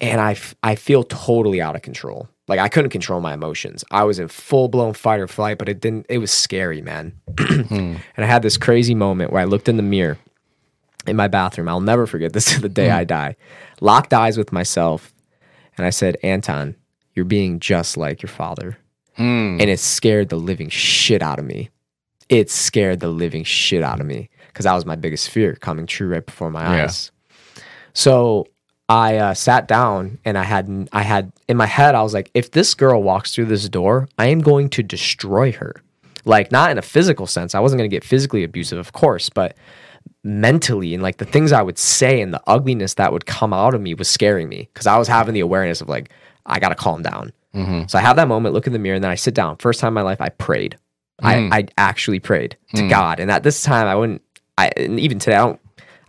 [0.00, 2.28] and I, f- I feel totally out of control.
[2.48, 3.84] Like I couldn't control my emotions.
[3.92, 7.12] I was in full blown fight or flight, but it didn't, it was scary, man.
[7.38, 7.96] Hmm.
[8.16, 10.18] And I had this crazy moment where I looked in the mirror
[11.06, 11.68] in my bathroom.
[11.68, 13.36] I'll never forget this to the day I die.
[13.80, 15.12] Locked eyes with myself.
[15.78, 16.74] And I said, Anton,
[17.16, 18.78] you're being just like your father.
[19.16, 19.56] Hmm.
[19.60, 21.70] And it scared the living shit out of me.
[22.28, 25.86] It scared the living shit out of me because that was my biggest fear coming
[25.86, 26.84] true right before my Yeah.
[26.84, 27.10] eyes.
[27.94, 28.46] So
[28.88, 32.30] I uh, sat down and I had I had in my head I was like,
[32.34, 35.74] if this girl walks through this door, I am going to destroy her.
[36.24, 37.54] Like not in a physical sense.
[37.54, 39.56] I wasn't going to get physically abusive, of course, but
[40.24, 43.74] mentally and like the things I would say and the ugliness that would come out
[43.74, 46.10] of me was scaring me because I was having the awareness of like
[46.46, 47.32] I got to calm down.
[47.54, 47.90] Mhm.
[47.90, 49.56] So I have that moment, look in the mirror, and then I sit down.
[49.56, 50.76] First time in my life, I prayed.
[51.22, 51.50] Mm.
[51.52, 52.90] I, I actually prayed to Mm.
[52.90, 54.22] God, and at this time, I wouldn't.
[54.58, 55.60] I and even today, I don't.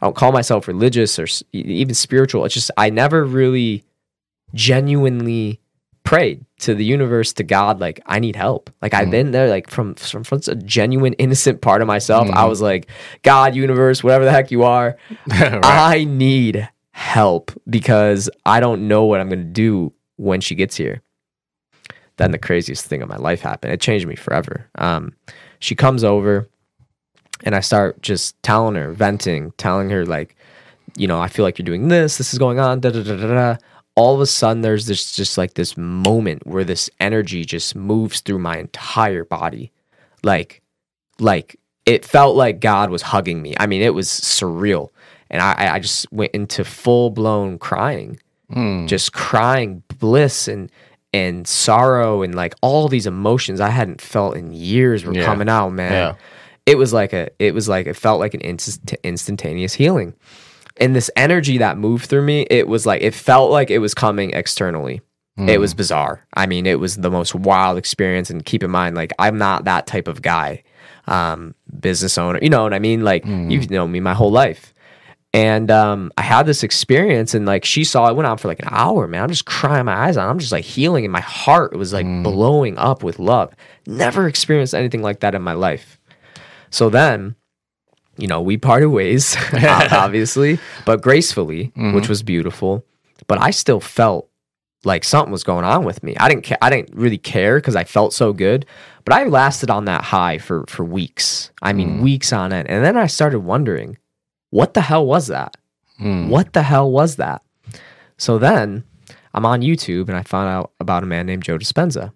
[0.01, 2.45] I don't call myself religious or even spiritual.
[2.45, 3.83] It's just I never really
[4.53, 5.59] genuinely
[6.03, 8.69] prayed to the universe, to God, like I need help.
[8.81, 9.11] Like I've Mm.
[9.11, 12.29] been there, like from from, from a genuine innocent part of myself.
[12.31, 12.49] I Mhm.
[12.49, 12.88] was like,
[13.23, 15.59] God, universe, whatever the heck you are, Right.
[15.63, 20.76] I need help because I don't know what I'm going to do when she gets
[20.76, 21.01] here.
[22.18, 23.74] Then the craziest thing of my life happened.
[23.74, 24.68] It changed me forever.
[24.76, 25.13] Um,
[25.59, 26.47] she comes over
[27.43, 30.36] and I start just telling her, venting, telling her, like,
[30.95, 33.15] you know, I feel like you're doing this, this is going on, da da da
[33.15, 33.57] da da.
[33.95, 38.20] All of a sudden, there's this just like this moment where this energy just moves
[38.22, 39.72] through my entire body.
[40.24, 40.61] Like,
[41.20, 41.55] like
[41.86, 43.55] it felt like God was hugging me.
[43.59, 44.89] I mean, it was surreal.
[45.30, 48.20] And I, I- I just went into full blown crying,
[48.51, 48.85] Hmm.
[48.87, 50.71] just crying bliss and
[51.13, 55.25] and sorrow and like all these emotions I hadn't felt in years were Yeah.
[55.25, 55.91] coming out, man.
[55.91, 56.13] Yeah.
[56.65, 60.13] It was like a, it was like it felt like an instant, instantaneous healing,
[60.77, 63.93] and this energy that moved through me, it was like it felt like it was
[63.93, 65.01] coming externally.
[65.39, 66.25] It was bizarre.
[66.33, 68.31] I mean, it was the most wild experience.
[68.31, 70.63] And keep in mind, like I'm not that type of guy,
[71.05, 72.39] um, business owner.
[72.41, 73.03] You know what I mean?
[73.03, 74.73] Like you've known me my whole life.
[75.38, 78.59] And um, I had this experience, and like she saw it went on for like
[78.59, 79.21] an hour, man.
[79.21, 80.27] I'm just crying my eyes out.
[80.27, 82.23] I'm just like healing, and my heart was like mm.
[82.23, 83.53] blowing up with love.
[83.85, 85.99] Never experienced anything like that in my life.
[86.71, 87.35] So then,
[88.17, 90.57] you know, we parted ways, obviously,
[90.88, 91.93] but gracefully, mm-hmm.
[91.93, 92.83] which was beautiful.
[93.27, 94.31] But I still felt
[94.85, 96.17] like something was going on with me.
[96.17, 98.65] I didn't ca- I didn't really care because I felt so good,
[99.05, 101.51] but I lasted on that high for for weeks.
[101.61, 102.01] I mean, mm.
[102.01, 102.67] weeks on end.
[102.67, 103.99] And then I started wondering,
[104.49, 105.55] what the hell was that?
[105.97, 106.29] Hmm.
[106.29, 107.41] What the hell was that?
[108.17, 108.83] So then
[109.33, 112.11] I'm on YouTube and I found out about a man named Joe Dispenza.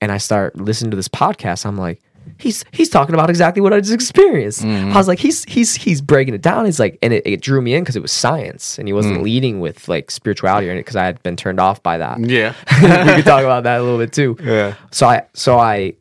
[0.00, 1.64] And I start listening to this podcast.
[1.64, 2.02] I'm like,
[2.38, 4.64] he's he's talking about exactly what I just experienced.
[4.64, 6.64] I was like, he's he's he's breaking it down.
[6.64, 9.18] He's like, and it, it drew me in because it was science, and he wasn't
[9.18, 9.22] Mm.
[9.22, 12.18] leading with like spirituality or because I had been turned off by that.
[12.18, 12.52] Yeah.
[12.82, 14.36] we could talk about that a little bit too.
[14.42, 14.74] Yeah.
[14.90, 15.94] So I so I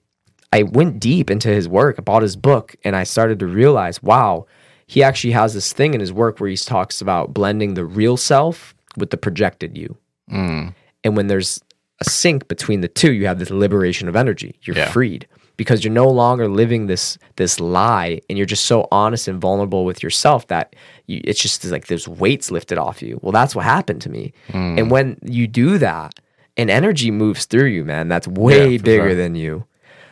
[0.52, 4.02] I went deep into his work, I bought his book, and I started to realize,
[4.02, 4.48] wow,
[4.94, 8.18] he actually has this thing in his work where he talks about blending the real
[8.18, 9.96] self with the projected you.
[10.30, 10.74] Mm.
[11.04, 11.62] And when there's
[12.02, 14.52] a sync between the two, you have this liberation of energy.
[14.64, 14.92] You're Yeah.
[14.92, 19.40] freed because you're no longer living this this lie, and you're just so honest and
[19.40, 20.76] vulnerable with yourself that
[21.08, 23.18] you, it's just like there's weights lifted off you.
[23.22, 24.34] Well, that's what happened to me.
[24.50, 24.78] Mm.
[24.80, 26.12] And when you do that,
[26.58, 28.10] an energy moves through you, man.
[28.10, 29.16] That's way Yeah, bigger sure.
[29.16, 29.64] than you.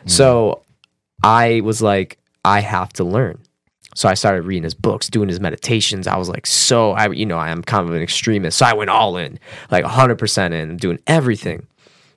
[0.05, 0.61] So
[1.21, 3.39] I was like, I have to learn.
[3.99, 6.07] So I started reading his books, doing his meditations.
[6.07, 8.57] I was like, so I, you know, I am kind of an extremist.
[8.57, 9.37] So I went all in,
[9.71, 11.67] like 100% in, doing everything.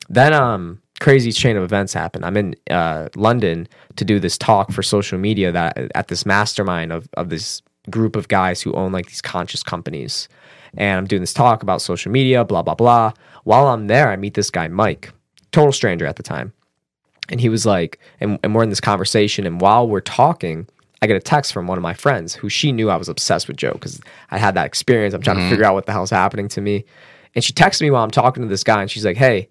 [0.08, 2.24] Then, um, crazy chain of events happened.
[2.24, 3.66] I'm in uh, London
[3.96, 7.60] to do this talk for social media that at this mastermind of of this
[7.90, 10.28] group of guys who own like these conscious companies,
[10.76, 13.12] and I'm doing this talk about social media, blah blah blah.
[13.42, 15.12] While I'm there, I meet this guy Mike,
[15.50, 16.52] total stranger at the time,
[17.28, 20.68] and he was like, and, and we're in this conversation, and while we're talking.
[21.02, 23.48] I get a text from one of my friends who she knew I was obsessed
[23.48, 24.00] with Joe because
[24.30, 25.12] I had that experience.
[25.14, 25.46] I'm trying Mhm.
[25.48, 26.84] to figure out what the hell's happening to me.
[27.34, 29.48] And she texts me while I'm talking to this guy, and she's like, "Hey,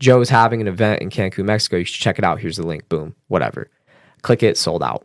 [0.00, 1.76] Joe's having an event in Cancun, Mexico.
[1.76, 2.40] You should check it out.
[2.40, 2.88] Here's the link.
[2.88, 3.68] Boom, whatever.
[4.22, 5.04] Click it, sold out.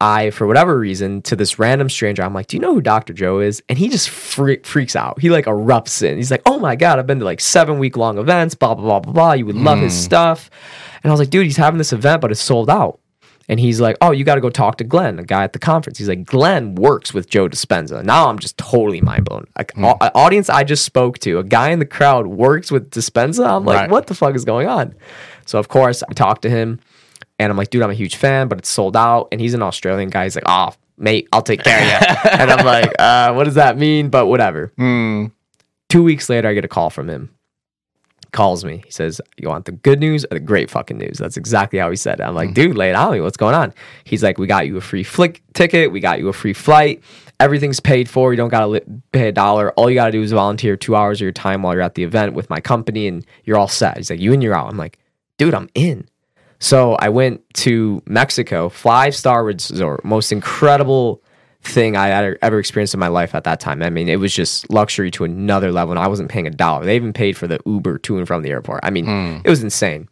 [0.00, 3.12] I, for whatever reason, to this random stranger, I'm like, "Do you know who Dr.
[3.12, 5.20] Joe is?" And he just freak, freaks out.
[5.20, 6.16] He like erupts in.
[6.16, 8.54] He's like, "Oh my god, I've been to like seven week long events.
[8.56, 9.32] Blah blah blah blah blah.
[9.34, 10.02] You would love his Mm.
[10.04, 10.50] stuff."
[11.04, 12.98] And I was like, "Dude, he's having this event, but it's sold out."
[13.48, 15.58] And he's like, "Oh, you got to go talk to Glenn, a guy at the
[15.58, 19.46] conference." He's like, "Glenn works with Joe Dispenza." Now I'm just totally mind blown.
[19.58, 19.84] Like, hmm.
[19.84, 23.46] au- an audience I just spoke to, a guy in the crowd works with Dispenza.
[23.46, 23.90] I'm like, Right.
[23.90, 24.94] "What the fuck is going on?"
[25.46, 26.78] So of course I talked to him,
[27.38, 29.62] and I'm like, "Dude, I'm a huge fan, but it's sold out." And he's an
[29.62, 30.24] Australian guy.
[30.24, 33.54] He's like, "Oh, mate, I'll take care of you." and I'm like, uh, "What does
[33.56, 34.72] that mean?" But whatever.
[34.76, 35.26] Hmm.
[35.88, 37.30] Two weeks later, I get a call from him
[38.32, 38.82] calls me.
[38.84, 41.18] He says, You want the good news or the great fucking news?
[41.18, 42.22] That's exactly how he said it.
[42.22, 43.20] I'm like, Dude, lay it on me.
[43.20, 43.72] What's going on?
[44.04, 45.92] He's like, We got you a free flick ticket.
[45.92, 47.02] We got you a free flight.
[47.38, 48.32] Everything's paid for.
[48.32, 48.80] You don't got to li-
[49.12, 49.72] pay a dollar.
[49.72, 51.94] All you got to do is volunteer two hours of your time while you're at
[51.94, 53.96] the event with my company and you're all set.
[53.96, 54.68] He's like, You and you're out.
[54.68, 54.98] I'm like,
[55.38, 56.08] Dude, I'm in.
[56.58, 61.21] So I went to Mexico, five star resort, most incredible
[61.62, 63.82] thing I had ever experienced in my life at that time.
[63.82, 66.84] I mean, it was just luxury to another level, and I wasn't paying a dollar.
[66.84, 68.80] They even paid for the Uber to and from the airport.
[68.82, 69.38] I mean, hmm.
[69.44, 70.08] it was insane.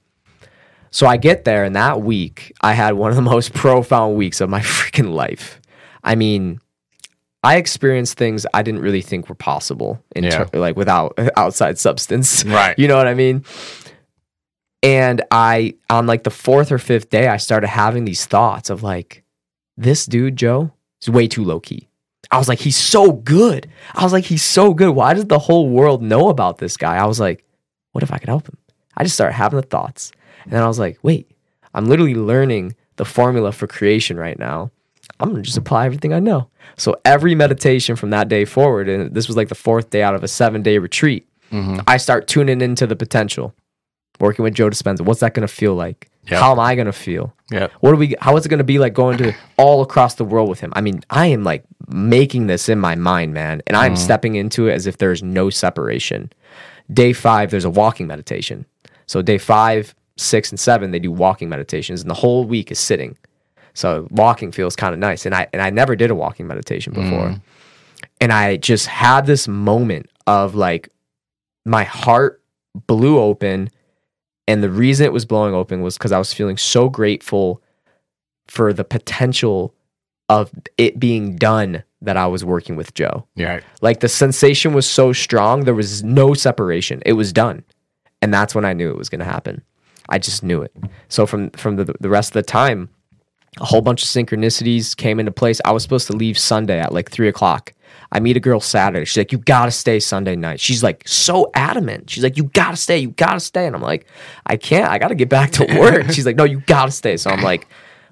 [0.90, 4.40] So I get there, and that week I had one of the most profound weeks
[4.40, 5.61] of my freaking life.
[6.03, 6.61] I mean,
[7.42, 10.44] I experienced things I didn't really think were possible in Yeah.
[10.44, 12.44] ter- like without outside substance.
[12.44, 12.78] Right.
[12.78, 13.44] You know what I mean?
[14.82, 18.82] And I on like the fourth or fifth day, I started having these thoughts of
[18.82, 19.24] like,
[19.76, 20.72] this dude, Joe,
[21.03, 21.88] is way too low key.
[22.30, 23.68] I was like, he's so good.
[23.94, 24.90] I was like, he's so good.
[24.90, 26.96] Why does the whole world know about this guy?
[26.96, 27.44] I was like,
[27.92, 28.57] what if I could help him?
[28.96, 30.12] I just started having the thoughts.
[30.44, 31.30] And then I was like, wait,
[31.74, 34.70] I'm literally learning the formula for creation right now.
[35.18, 36.48] I'm gonna just apply everything I know.
[36.76, 40.14] So every meditation from that day forward, and this was like the fourth day out
[40.14, 41.80] of a seven day retreat, mm-hmm.
[41.86, 43.55] I start tuning into the potential.
[44.18, 46.11] Working with Joe Dispenza, what's that gonna feel like?
[46.28, 46.38] Yep.
[46.40, 47.34] How am I gonna feel?
[47.50, 47.72] Yep.
[47.80, 48.14] What are we?
[48.20, 50.72] How is it gonna be like going to all across the world with him?
[50.76, 53.98] I mean, I am like making this in my mind, man, and I'm Mhm.
[53.98, 56.30] stepping into it as if there's no separation.
[56.92, 58.66] Day five, there's a walking meditation.
[59.06, 62.78] So day five, six, and seven, they do walking meditations, and the whole week is
[62.78, 63.16] sitting.
[63.74, 66.92] So walking feels kind of nice, and I and I never did a walking meditation
[66.92, 67.40] before, Mm.
[68.20, 70.90] and I just had this moment of like
[71.64, 72.42] my heart
[72.86, 73.70] blew open,
[74.51, 77.62] and the reason it was blowing open was because I was feeling so grateful
[78.48, 79.72] for the potential
[80.28, 83.26] of it being done that I was working with Joe.
[83.36, 83.61] Yeah.
[83.80, 87.01] Like the sensation was so strong, there was no separation.
[87.07, 87.62] It was done.
[88.22, 89.62] And that's when I knew it was going to happen.
[90.09, 90.74] I just knew it.
[91.09, 92.88] So from from the, the rest of the time,
[93.61, 95.61] a whole bunch of synchronicities came into place.
[95.64, 97.72] I was supposed to leave Sunday at like three o'clock.
[98.12, 99.04] I meet a girl Saturday.
[99.04, 102.11] She's like, "You gotta stay Sunday night." She's like so adamant.
[102.11, 102.98] She's like, "You gotta stay.
[102.98, 104.06] You gotta stay." And I'm like,
[104.46, 104.90] "I can't.
[104.90, 107.68] I gotta get back to work." She's like, "No, you gotta stay." So I'm like,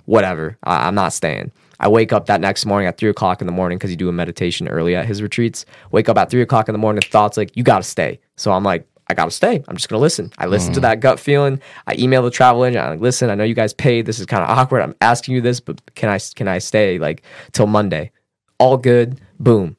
[0.06, 0.56] "Whatever.
[0.62, 3.52] I- I'm not staying." I wake up that next morning at three o'clock in the
[3.52, 5.64] morning because you do a meditation early at his retreats.
[5.92, 8.64] Wake up at three o'clock in the morning, thoughts like, "You gotta stay." So I'm
[8.64, 9.62] like, I gotta stay.
[9.68, 10.30] I'm just gonna listen.
[10.38, 10.82] I listen to Mhm.
[10.82, 11.60] that gut feeling.
[11.86, 12.84] I email the travel agent.
[12.84, 14.06] I'm like, listen, I know you guys paid.
[14.06, 14.82] This is kind of awkward.
[14.82, 17.22] I'm asking you this, but can I can I stay like
[17.52, 18.10] till Monday?
[18.58, 19.20] All good.
[19.40, 19.76] Boom.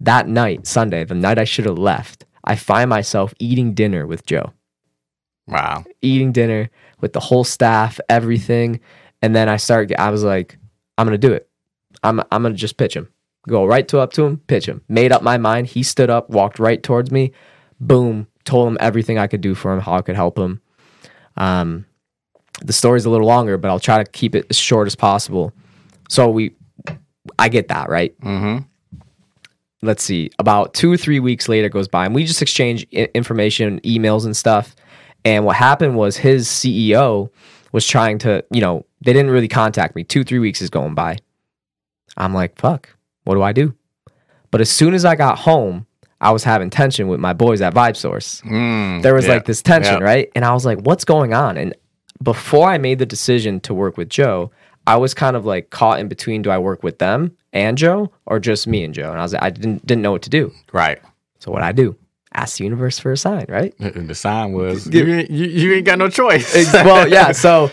[0.00, 4.24] That night, Sunday, the night I should have left, I find myself eating dinner with
[4.26, 4.52] Joe.
[5.46, 5.84] Wow.
[6.02, 6.70] Eating dinner
[7.00, 8.80] with the whole staff, everything,
[9.22, 9.90] and then I start.
[9.98, 10.58] I was like,
[10.96, 11.48] I'm gonna do it.
[12.02, 13.08] I'm I'm gonna just pitch him.
[13.48, 14.82] Go right to up to him, pitch him.
[14.88, 15.68] Made up my mind.
[15.68, 17.32] He stood up, walked right towards me.
[17.80, 18.26] Boom.
[18.44, 20.60] Told him everything I could do for him, how I could help him.
[21.36, 21.86] Um,
[22.62, 25.52] the story's a little longer, but I'll try to keep it as short as possible.
[26.08, 26.54] So we,
[27.38, 28.18] I get that right.
[28.20, 28.64] Mm-hmm.
[29.82, 30.30] Let's see.
[30.38, 34.24] About two or three weeks later goes by, and we just exchange I- information, emails,
[34.24, 34.74] and stuff.
[35.24, 37.30] And what happened was his CEO
[37.72, 40.04] was trying to, you know, they didn't really contact me.
[40.04, 41.18] Two, three weeks is going by.
[42.16, 42.88] I'm like, fuck,
[43.24, 43.74] what do I do?
[44.50, 45.86] But as soon as I got home,
[46.20, 48.40] I was having tension with my boys at Vibe Source.
[48.42, 50.04] Mm, there was yeah, like this tension, yeah.
[50.04, 50.32] right?
[50.34, 51.56] And I was like, what's going on?
[51.56, 51.74] And
[52.22, 54.50] before I made the decision to work with Joe,
[54.88, 58.10] I was kind of like caught in between do I work with them and Joe
[58.26, 59.10] or just me and Joe?
[59.10, 60.52] And I was like, I didn't didn't know what to do.
[60.72, 60.98] Right.
[61.38, 61.96] So what I do?
[62.34, 63.74] ask the universe for a sign, right?
[63.80, 66.54] And the sign was you, ain't- you, you ain't got no choice.
[66.72, 67.32] Well, yeah.
[67.46, 67.70] So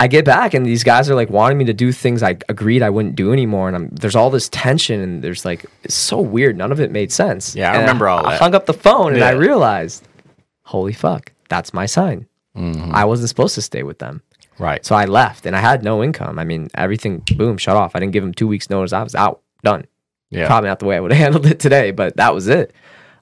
[0.00, 2.82] I get back, and these guys are like wanting me to do things I agreed
[2.82, 6.20] I wouldn't do anymore, and I'm, there's all this tension, and there's like it's so
[6.20, 6.56] weird.
[6.56, 7.54] None of it made sense.
[7.56, 10.06] Yeah, I And remember all I hung up the phone, and I realized,
[10.64, 12.26] holy fuck, that's my sign.
[12.56, 12.94] Mm-hmm.
[12.94, 14.22] I wasn't supposed to stay with them.
[14.58, 14.84] Right.
[14.84, 16.38] So I left, and I had no income.
[16.38, 17.94] I mean, everything boom shut off.
[17.94, 18.92] I didn't give him two weeks notice.
[18.92, 19.86] I was out, done.
[20.30, 20.46] Yeah.
[20.46, 22.72] Probably not the way I would have handled it today, but that was it.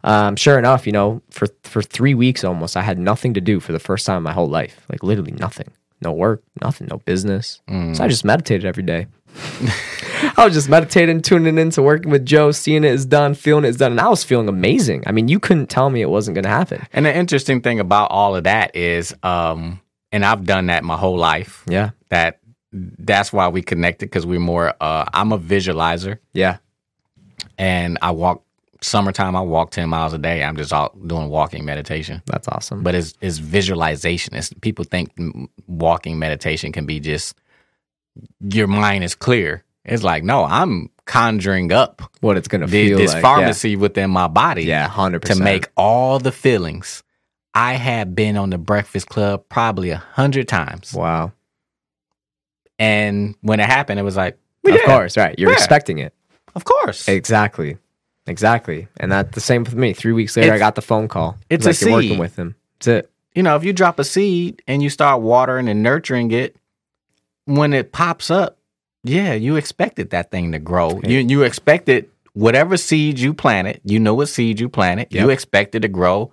[0.04, 3.58] Um, sure enough, you know, for for three weeks almost, I had nothing to do
[3.58, 4.84] for the first time in my whole life.
[4.90, 5.70] Like literally nothing.
[6.02, 7.62] No work, nothing, no business.
[7.68, 7.96] Mm.
[7.96, 9.06] So I just meditated every day.
[10.36, 13.68] I was just meditating, tuning into working with Joe, seeing it is done, feeling it
[13.68, 15.04] is done, and I was feeling amazing.
[15.06, 16.86] I mean, you couldn't tell me it wasn't going to happen.
[16.92, 19.80] And the interesting thing about all of that is, um,
[20.14, 21.64] and I've done that my whole life.
[21.66, 21.90] Yeah.
[22.08, 22.38] That
[22.72, 24.74] that's why we connected because we're more.
[24.80, 26.18] Uh, I'm a visualizer.
[26.32, 26.58] Yeah.
[27.58, 28.44] And I walk
[28.80, 29.34] summertime.
[29.34, 30.44] I walk ten miles a day.
[30.44, 32.22] I'm just all doing walking meditation.
[32.26, 32.84] That's awesome.
[32.84, 34.36] But it's it's visualization.
[34.36, 35.10] It's people think
[35.66, 37.36] walking meditation can be just
[38.40, 39.64] your mind is clear.
[39.84, 44.10] It's like no, I'm conjuring up what it's gonna the- feel this like, pharmacy within
[44.10, 44.62] my body.
[44.64, 45.20] Yeah, 100%.
[45.22, 47.02] to make all the feelings.
[47.54, 50.92] I had been on the Breakfast Club probably a hundred times.
[50.92, 51.32] Wow.
[52.78, 55.38] And when it happened, it was like, Of yeah, course, right.
[55.38, 56.12] You're yeah, expecting it.
[56.54, 57.08] Of course.
[57.08, 57.78] Exactly.
[58.26, 58.88] Exactly.
[58.98, 59.92] And that's the same with me.
[59.92, 61.36] Three weeks later, I got the phone call.
[61.50, 62.18] it's like a you're working seed.
[62.18, 62.56] with him.
[62.78, 63.10] That's it.
[63.34, 66.56] You know, if you drop a seed and you start watering and nurturing it,
[67.44, 68.58] when it pops up,
[69.02, 71.00] yeah, you expected that thing to grow.
[71.04, 75.82] You you expected whatever seed you planted, you know what seed you planted, you expected
[75.82, 76.32] to grow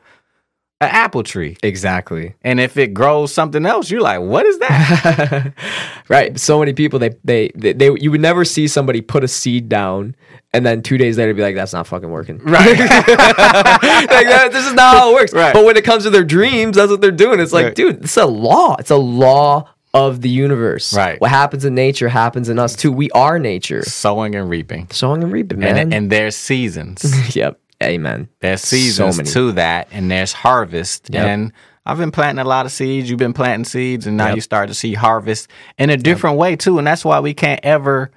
[0.81, 1.55] an apple tree.
[1.63, 2.33] Exactly.
[2.41, 5.53] And if it grows something else, you're like, what is that?
[6.09, 6.37] Right.
[6.37, 9.69] So many people they, they they they you would never see somebody put a seed
[9.69, 10.13] down
[10.51, 12.39] and then two days later be like, that's not fucking working.
[12.39, 12.77] Right.
[12.77, 15.31] like that, this is not how it works.
[15.31, 15.53] Right.
[15.53, 17.39] But when it comes to their dreams, that's what they're doing.
[17.39, 17.75] It's like, Right.
[17.75, 18.75] dude, it's a law.
[18.77, 20.93] It's a law of the universe.
[20.93, 21.21] Right.
[21.21, 22.91] What happens in nature happens in us too.
[22.91, 23.83] We are nature.
[23.83, 24.89] Sowing and reaping.
[24.91, 25.77] Sowing and reaping, man.
[25.77, 27.35] And, and there's seasons.
[27.35, 27.60] yep.
[27.81, 28.29] Amen.
[28.39, 29.29] There's seasons many.
[29.31, 31.09] to that, and there's harvest.
[31.11, 31.25] Yep.
[31.25, 31.53] And
[31.85, 33.09] I've been planting a lot of seeds.
[33.09, 34.35] You've been planting seeds, and now Yep.
[34.35, 36.77] you start to see harvest in a different way too.
[36.77, 38.11] And that's why we can't ever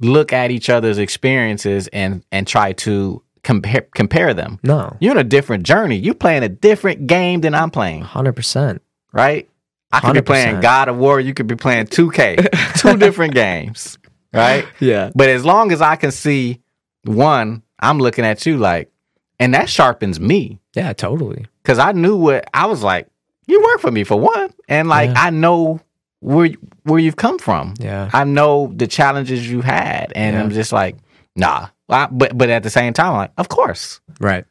[0.00, 4.58] look at each other's experiences and and try to compare compare them.
[4.62, 4.96] No.
[5.00, 5.96] You're on a different journey.
[5.96, 8.02] You're playing a different game than I'm playing.
[8.02, 8.82] Hundred percent.
[9.12, 9.48] Right?
[9.92, 11.20] I could be playing God of War.
[11.20, 12.74] You could be playing 2K.
[12.80, 13.96] Two different games.
[14.34, 14.66] Right?
[14.80, 15.10] Yeah.
[15.14, 16.60] But as long as I can see
[17.04, 18.90] one, I'm looking at you like,
[19.38, 20.58] and that sharpens me.
[20.74, 21.46] Yeah, totally.
[21.64, 23.08] Cause I knew what I was like,
[23.46, 24.52] you work for me for one.
[24.68, 25.14] And like Yeah.
[25.24, 25.80] I know
[26.20, 26.50] where
[26.84, 27.74] where you've come from.
[27.78, 28.10] Yeah.
[28.12, 30.12] I know the challenges you had.
[30.14, 30.42] And Yeah.
[30.42, 30.96] I'm just like,
[31.34, 31.68] nah.
[31.88, 34.00] I- but but at the same time, I'm like, of course.
[34.20, 34.44] Right.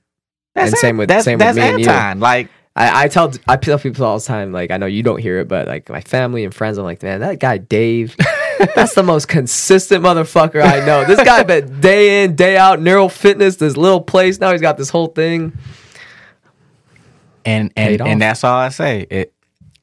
[0.53, 2.21] That's and same with that's, same that's with me and you.
[2.21, 5.19] Like I, I tell I tell people all the time, like I know you don't
[5.19, 8.15] hear it, but like my family and friends, I'm like, man, that guy Dave,
[8.75, 11.05] that's the most consistent motherfucker I know.
[11.05, 14.39] This guy been day in, day out, neural fitness, this little place.
[14.39, 15.53] Now he's got this whole thing.
[17.45, 19.05] and and, and that's all I say.
[19.09, 19.33] It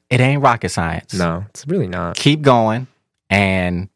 [0.09, 1.13] it ain't rocket science.
[1.13, 2.15] No, it's really not.
[2.15, 2.87] keep going
[3.29, 3.89] and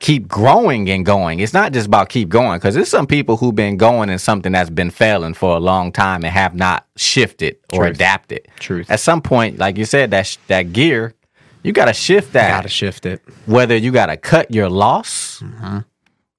[0.00, 1.40] keep growing and going.
[1.40, 4.52] It's not just about keep going because there's some people who've been going in something
[4.52, 7.94] that's been failing for a long time and have not shifted or Truth.
[7.96, 8.48] adapted.
[8.58, 8.90] Truth.
[8.90, 11.14] At some point, like you said, that sh- that gear,
[11.64, 12.50] you got to shift that.
[12.50, 13.22] Gotta shift it.
[13.46, 15.78] Whether you got to cut your loss, mm-hmm.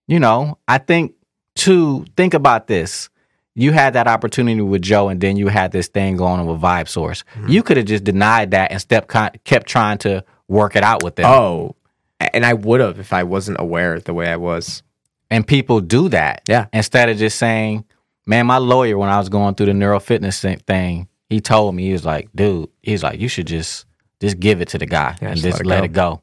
[0.07, 1.15] you know, I think
[1.57, 3.09] to think about this.
[3.57, 6.59] You had that opportunity with Joe, and then you had this thing going on with
[6.59, 7.23] Vibe Source.
[7.35, 7.47] Mm-hmm.
[7.47, 11.03] You could have just denied that and step con- kept trying to work it out
[11.03, 11.25] with them.
[11.25, 11.75] Oh,
[12.19, 14.83] and I would have if I wasn't aware the way I was.
[15.29, 16.41] And people do that.
[16.47, 16.67] Yeah.
[16.73, 17.85] Instead of just saying,
[18.25, 21.85] man, my lawyer, when I was going through the neurofitness thing- thing, he told me,
[21.85, 23.85] he was like, dude, he's like, you should just
[24.25, 26.21] just give it to the guy Yeah, and just let let it it go.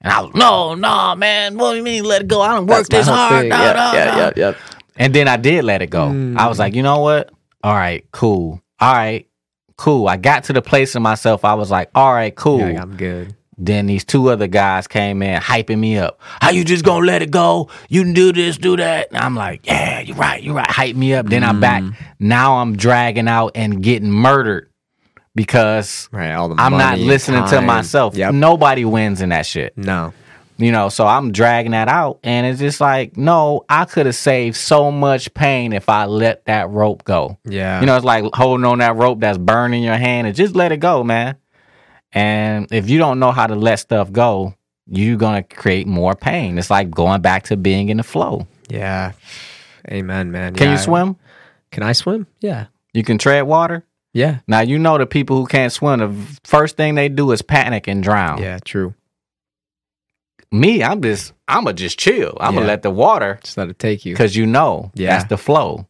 [0.00, 2.40] And I was, no, no, man, what do you mean let it go?
[2.40, 3.48] I don't work this hard.
[3.48, 4.54] No, yeah, no, yeah, no." yeah, yeah.
[4.96, 6.08] And then I did let it go.
[6.08, 6.38] Hmm.
[6.38, 7.30] I was like, you know what?
[7.62, 8.60] All right, cool.
[8.80, 9.26] All right,
[9.76, 10.06] cool.
[10.08, 11.44] I got to the place in myself.
[11.44, 12.60] I was like, all right, cool.
[12.60, 13.34] Yeah, I'm good.
[13.56, 16.20] Then these two other guys came in hyping me up.
[16.40, 17.70] How you just gonna let it go?
[17.88, 19.08] You can do this, do that.
[19.12, 20.70] And I'm like, yeah, you're right, you're right.
[20.70, 21.26] Hype me up.
[21.26, 21.82] Then I'm back.
[21.82, 21.90] Hmm.
[22.18, 24.70] Now I'm dragging out and getting murdered
[25.34, 26.32] because Right.
[26.32, 28.16] All the I'm not listening to myself.
[28.16, 28.34] Yep.
[28.34, 29.76] Nobody wins in that shit.
[29.76, 30.12] No.
[30.56, 32.20] You know, so I'm dragging that out.
[32.22, 36.44] And it's just like, no, I could have saved so much pain if I let
[36.44, 37.38] that rope go.
[37.44, 37.80] Yeah.
[37.80, 40.70] You know, it's like holding on that rope that's burning your hand and just let
[40.70, 41.36] it go, man.
[42.12, 44.54] And if you don't know how to let stuff go,
[44.86, 46.56] you're going to create more pain.
[46.56, 48.46] It's like going back to being in the flow.
[48.68, 49.12] Yeah.
[49.90, 50.54] Amen, man.
[50.54, 51.16] Can Yeah, you swim?
[51.72, 52.28] Can I swim?
[52.40, 52.66] Yeah.
[52.92, 53.84] You can tread water.
[54.14, 54.38] Yeah.
[54.48, 55.98] Now you know the people who can't swim.
[55.98, 58.40] The first thing they do is panic and drown.
[58.40, 58.94] Yeah, true.
[60.52, 62.36] Me, I'm just, I'm gonna just chill.
[62.40, 62.72] I'm gonna Yeah.
[62.72, 64.14] let the water, Just let it take you.
[64.14, 65.10] because you know Yeah.
[65.16, 65.86] that's the flow.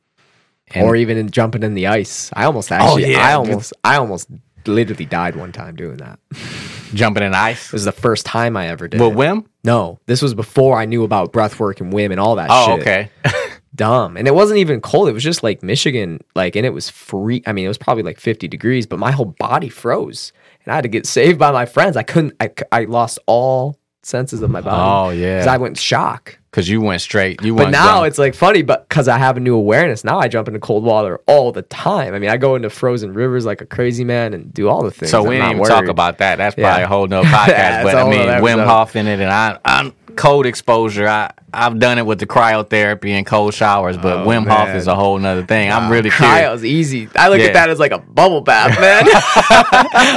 [0.75, 2.31] And- or even in jumping in the ice.
[2.33, 3.29] I almost oh, actually, yeah.
[3.29, 4.29] I almost, I almost
[4.67, 6.19] literally died one time doing that.
[6.95, 7.67] jumping in ice.
[7.67, 8.99] It was the first time I ever did.
[9.01, 9.17] With it.
[9.17, 9.45] Wim?
[9.65, 12.67] No, this was before I knew about breath work and Wim and all that Oh,
[12.79, 12.81] shit.
[12.81, 13.11] okay.
[13.75, 14.17] Dumb.
[14.17, 15.09] And it wasn't even cold.
[15.09, 17.43] It was just like Michigan, like, and it was free.
[17.47, 20.33] I mean, it was probably like 50 degrees, but my whole body froze.
[20.65, 21.97] And I had to get saved by my friends.
[21.97, 24.77] I couldn't, I, I lost all senses of my body.
[24.77, 25.39] Oh yeah.
[25.39, 26.39] Because I went shock.
[26.55, 27.43] Because you went straight.
[27.43, 30.29] You But now it's like funny, but because I have a new awareness, now I
[30.29, 32.15] jump into cold water all the time.
[32.15, 34.93] I mean, I go into frozen rivers like a crazy man and do all the
[34.93, 35.11] things.
[35.11, 36.39] So I'm we didn't even talk about that.
[36.39, 36.67] That's Yeah.
[36.69, 37.49] probably a whole nother podcast.
[37.49, 38.65] Yeah, but I mean, Wim.
[38.65, 41.09] Hof in it, and I, I'm cold exposure.
[41.09, 44.77] I I've done it with the cryotherapy and cold showers, but Oh, Wim Hof man.
[44.77, 45.71] is a whole nother thing.
[45.71, 46.37] I'm Wow, really curious.
[46.39, 47.09] cryo's easy.
[47.17, 47.47] I look Yeah.
[47.47, 49.05] at that as like a bubble bath, man.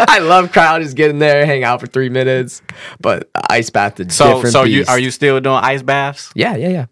[0.07, 0.81] I love cryo.
[0.81, 2.61] Just get in there, hang out for three minutes.
[2.99, 6.26] But ice bath is So so you are you still doing ice baths?
[6.35, 6.85] Yeah, yeah, yeah.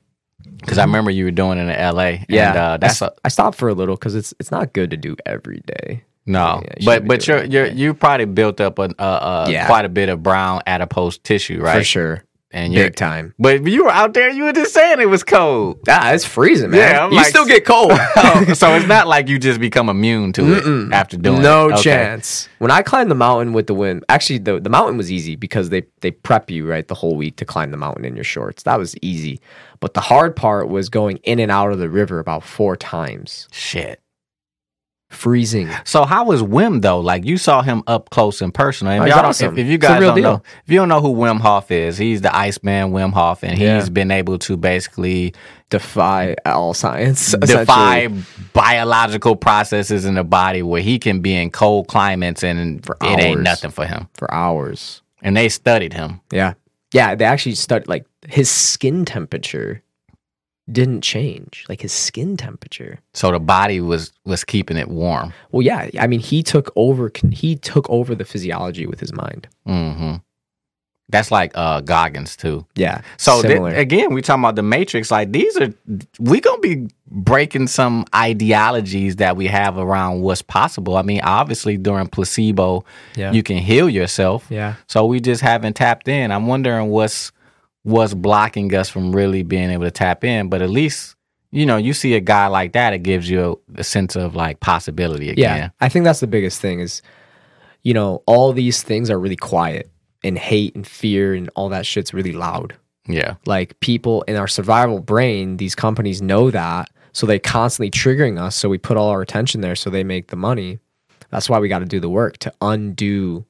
[0.60, 2.26] Because I remember you were doing it in L.A.
[2.30, 4.74] Yeah, and, uh, that's I, a, I stopped for a little because it's it's not
[4.74, 6.04] good to do every day.
[6.26, 9.66] no, Yeah, but but you're you're you probably built up a, uh, uh, Yeah.
[9.68, 11.80] quite a bit of brown adipose tissue, right?
[11.80, 12.24] For sure,
[12.56, 13.34] And big time.
[13.38, 14.30] But you were out there.
[14.32, 15.80] You were just saying it was cold.
[15.90, 16.80] Ah, it's freezing, man.
[16.80, 17.92] Yeah, I'm you like- still get cold.
[18.18, 21.74] Oh, so it's not like you just become immune to it after doing no it.
[21.74, 21.82] Okay.
[21.84, 22.48] chance.
[22.60, 25.70] When I climbed the mountain with the wind, actually the the mountain was easy because
[25.70, 28.64] they they prep you right the whole week to climb the mountain in your shorts.
[28.64, 29.42] That was easy.
[29.82, 33.48] But the hard part was going in and out of the river about four times.
[33.52, 34.00] Shit.
[35.16, 35.70] Freezing.
[35.86, 37.00] So how was Wim though?
[37.00, 39.02] Like you saw him up close and personal.
[39.02, 39.54] Oh, if, Oh, awesome.
[39.54, 40.24] if, if you guys don't deal.
[40.24, 43.58] know, if you don't know who Wim Hof is, he's the Iceman Wim Hof, and
[43.58, 43.80] Yeah.
[43.80, 45.34] he's been able to basically
[45.72, 47.32] Defy all science.
[47.32, 48.08] defy
[48.54, 53.20] biological processes in the body where he can be in cold climates and For it
[53.20, 54.08] ain't nothing for him.
[54.14, 55.02] for hours.
[55.22, 56.22] And they studied him.
[56.32, 56.54] Yeah.
[56.94, 59.82] Yeah, they actually studied like his skin temperature
[60.72, 61.66] didn't change.
[61.70, 63.00] Like his skin temperature.
[63.14, 65.34] So the body was was keeping it warm.
[65.52, 69.48] Well, yeah, I mean he took over he took over the physiology with his mind.
[69.68, 70.16] mm-hmm.
[71.10, 72.66] That's like uh Goggins too.
[72.76, 73.02] Yeah.
[73.18, 75.12] So th- again, we talking about the Matrix.
[75.12, 75.72] Like these are
[76.20, 80.98] we gonna be breaking some ideologies that we have around what's possible.
[80.98, 82.86] I mean, obviously during placebo,
[83.16, 83.32] Yeah.
[83.34, 84.48] you can heal yourself.
[84.50, 84.76] Yeah.
[84.88, 86.32] So we just haven't tapped in.
[86.32, 87.32] I'm wondering what's
[87.86, 90.50] what's blocking us from really being able to tap in.
[90.50, 91.16] But at least
[91.52, 94.36] you know, you see a guy like that, it gives you a, a sense of
[94.36, 95.58] like possibility again.
[95.58, 97.02] Yeah, I think that's the biggest thing is,
[97.82, 99.90] you know, all these things are really quiet,
[100.26, 102.76] and hate and fear and all that shit's really loud.
[103.08, 103.36] Yeah.
[103.46, 108.56] Like people in our survival brain, these companies know that, so they constantly triggering us.
[108.56, 110.80] So we put all our attention there, so they make the money.
[111.30, 113.46] That's why we got to do the work to undo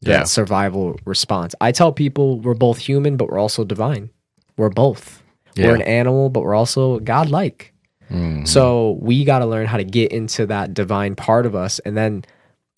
[0.00, 0.24] Yeah.
[0.24, 1.54] survival response.
[1.60, 4.10] I tell people we're both human, but we're also divine.
[4.56, 5.22] We're both.
[5.54, 5.66] Yeah.
[5.68, 7.72] We're an animal, but we're also godlike.
[8.10, 8.46] Mhm.
[8.46, 11.78] So we got to learn how to get into that divine part of us.
[11.80, 12.24] And then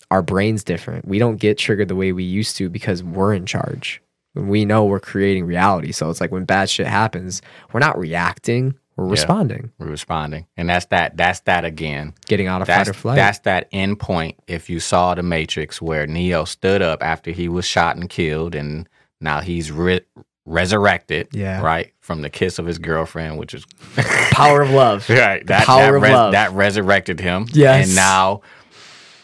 [0.09, 1.07] our brain's different.
[1.07, 4.01] We don't get triggered the way we used to because we're in charge.
[4.35, 5.91] We know we're creating reality.
[5.91, 7.41] So it's like when bad shit happens,
[7.71, 9.21] we're not reacting, we're Yeah.
[9.21, 10.45] responding, We're responding.
[10.57, 12.13] And that's that that's that again.
[12.27, 13.15] getting out of That's, fight or flight.
[13.17, 14.37] that's that end point.
[14.47, 18.55] If you saw the Matrix, where Neo stood up after he was shot and killed,
[18.55, 18.87] and
[19.19, 20.01] now he's re-
[20.45, 21.61] resurrected, Yeah.
[21.61, 23.65] right from the kiss of his girlfriend, which is
[24.31, 25.07] Power of love.
[25.09, 25.45] right.
[25.47, 26.31] That Power that, of res- love.
[26.33, 27.45] that resurrected him.
[27.53, 27.87] Yes.
[27.87, 28.41] and now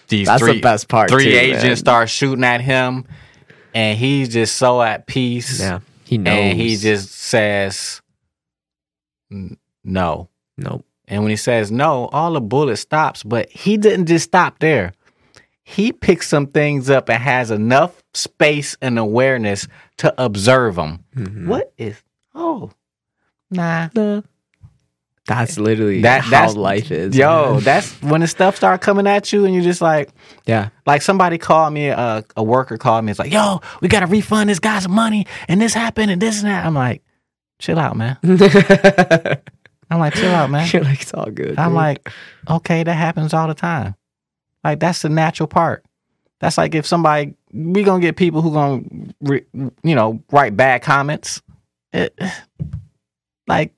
[0.09, 1.75] these That's the three best part, Three too, agents man.
[1.75, 3.05] start shooting at him,
[3.73, 5.59] and he's just so at peace.
[5.59, 5.79] Yeah.
[6.05, 6.33] He knows.
[6.39, 8.01] and he just says,
[9.31, 9.57] "N-
[9.87, 10.85] "No." Nope.
[11.07, 14.91] And when he says no, all the bullet stops, but he didn't just stop there.
[15.63, 21.03] He picks some things up and has enough space and awareness to observe them.
[21.15, 21.47] Mhm.
[21.47, 22.01] What is,
[22.35, 22.71] oh,
[23.51, 23.87] nah.
[25.27, 27.15] That's literally That, how that's life is.
[27.15, 27.63] Yo, man.
[27.63, 30.09] that's when the stuff start coming at you and you're just like,
[30.45, 30.69] yeah.
[30.85, 33.11] like somebody called me, uh, a worker called me.
[33.11, 36.39] It's like, yo, we got to refund this guy's money and this happened and this
[36.41, 36.65] and that.
[36.65, 37.03] I'm like,
[37.59, 38.17] chill out, man.
[39.89, 40.69] I'm like, chill out, man.
[40.73, 41.57] You're like, it's all good.
[41.57, 41.75] I'm dude.
[41.75, 42.11] like,
[42.49, 43.95] okay, that happens all the time.
[44.63, 45.85] Like that's the natural part.
[46.39, 48.83] That's like if somebody we gonna get people who gonna
[49.21, 51.41] re, you know write bad comments.
[51.93, 52.19] It,
[53.47, 53.73] like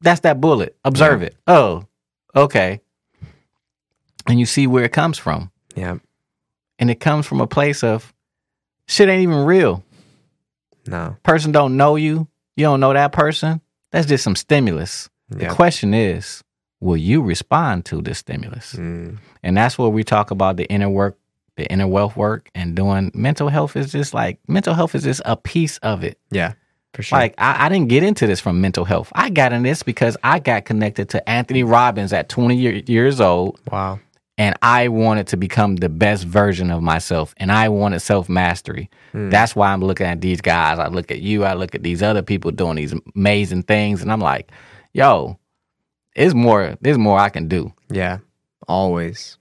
[0.00, 0.76] that's that bullet.
[0.84, 1.36] Observe it.
[1.46, 1.84] Oh,
[2.34, 2.80] okay.
[4.26, 5.98] And you see where it comes from, yeah.
[6.78, 8.12] and it comes from a place of
[8.86, 9.84] shit ain't even real.
[10.86, 11.16] No.
[11.22, 12.28] Person don't know you.
[12.56, 13.60] You don't know that person.
[13.90, 15.08] That's just some stimulus.
[15.38, 16.42] The question is,
[16.80, 18.74] will you respond to this stimulus?
[18.74, 19.18] Mm.
[19.42, 21.18] And that's where we talk about the inner work,
[21.56, 25.22] the inner wealth work, and doing mental health is just like mental health is just
[25.24, 26.18] a piece of it.
[26.30, 26.54] Yeah,
[26.92, 27.18] for sure.
[27.18, 29.10] Like I, I didn't get into this from mental health.
[29.14, 33.20] I got in this because I got connected to Anthony Robbins at 20 year, years
[33.20, 33.60] old.
[33.70, 34.00] Wow.
[34.38, 37.34] And I wanted to become the best version of myself.
[37.36, 38.90] And I wanted self mastery.
[39.12, 39.30] Hmm.
[39.30, 40.78] That's why I'm looking at these guys.
[40.78, 41.44] I look at you.
[41.44, 44.02] I look at these other people doing these amazing things.
[44.02, 44.50] And I'm like,
[44.92, 45.38] yo,
[46.16, 47.72] there's more, there's more I can do.
[47.90, 48.18] Yeah.
[48.68, 49.38] Always.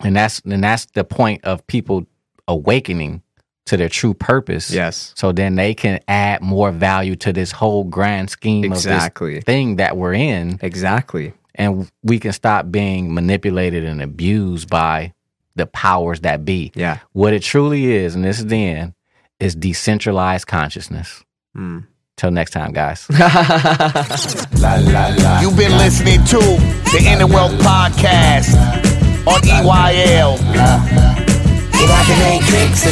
[0.00, 2.06] And that's and that's the point of people
[2.48, 3.22] awakening
[3.66, 4.70] to their true purpose.
[4.70, 5.12] Yes.
[5.16, 9.32] So then they can add more value to this whole grand scheme Exactly.
[9.32, 10.58] of this thing that we're in.
[10.60, 11.32] Exactly.
[11.54, 15.14] And we can stop being manipulated and abused by
[15.54, 16.72] the powers that be.
[16.74, 16.98] Yeah.
[17.12, 18.94] What it truly is, and this is the end,
[19.38, 21.24] is decentralized consciousness.
[21.56, 21.86] Mm.
[22.16, 23.06] Till next time, guys.
[23.10, 23.18] You've
[25.56, 28.54] been listening to the Inner Wealth Podcast
[29.26, 30.38] on EYL.
[31.72, 32.84] Get out the matrix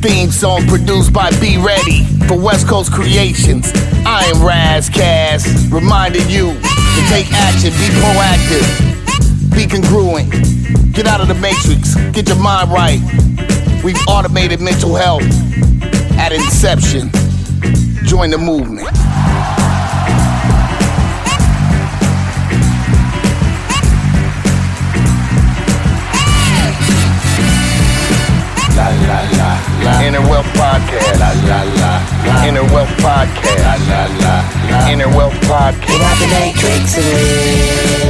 [0.00, 3.70] Theme song produced by Be Ready for West Coast Creations.
[4.04, 10.32] I am Raz Cass, reminding you to take action, be proactive, be congruent,
[10.94, 12.98] get out of the matrix, get your mind right.
[13.82, 15.22] We've automated mental health
[16.18, 17.10] at inception.
[18.04, 18.88] Join the movement.
[30.02, 31.18] Inner Wealth Podcast.
[31.18, 33.58] La, la, la, Inner Wealth Podcast.
[33.62, 34.06] La, la,
[34.70, 35.86] la, Inner Wealth Podcast.
[35.86, 38.09] Get out the matrix and live.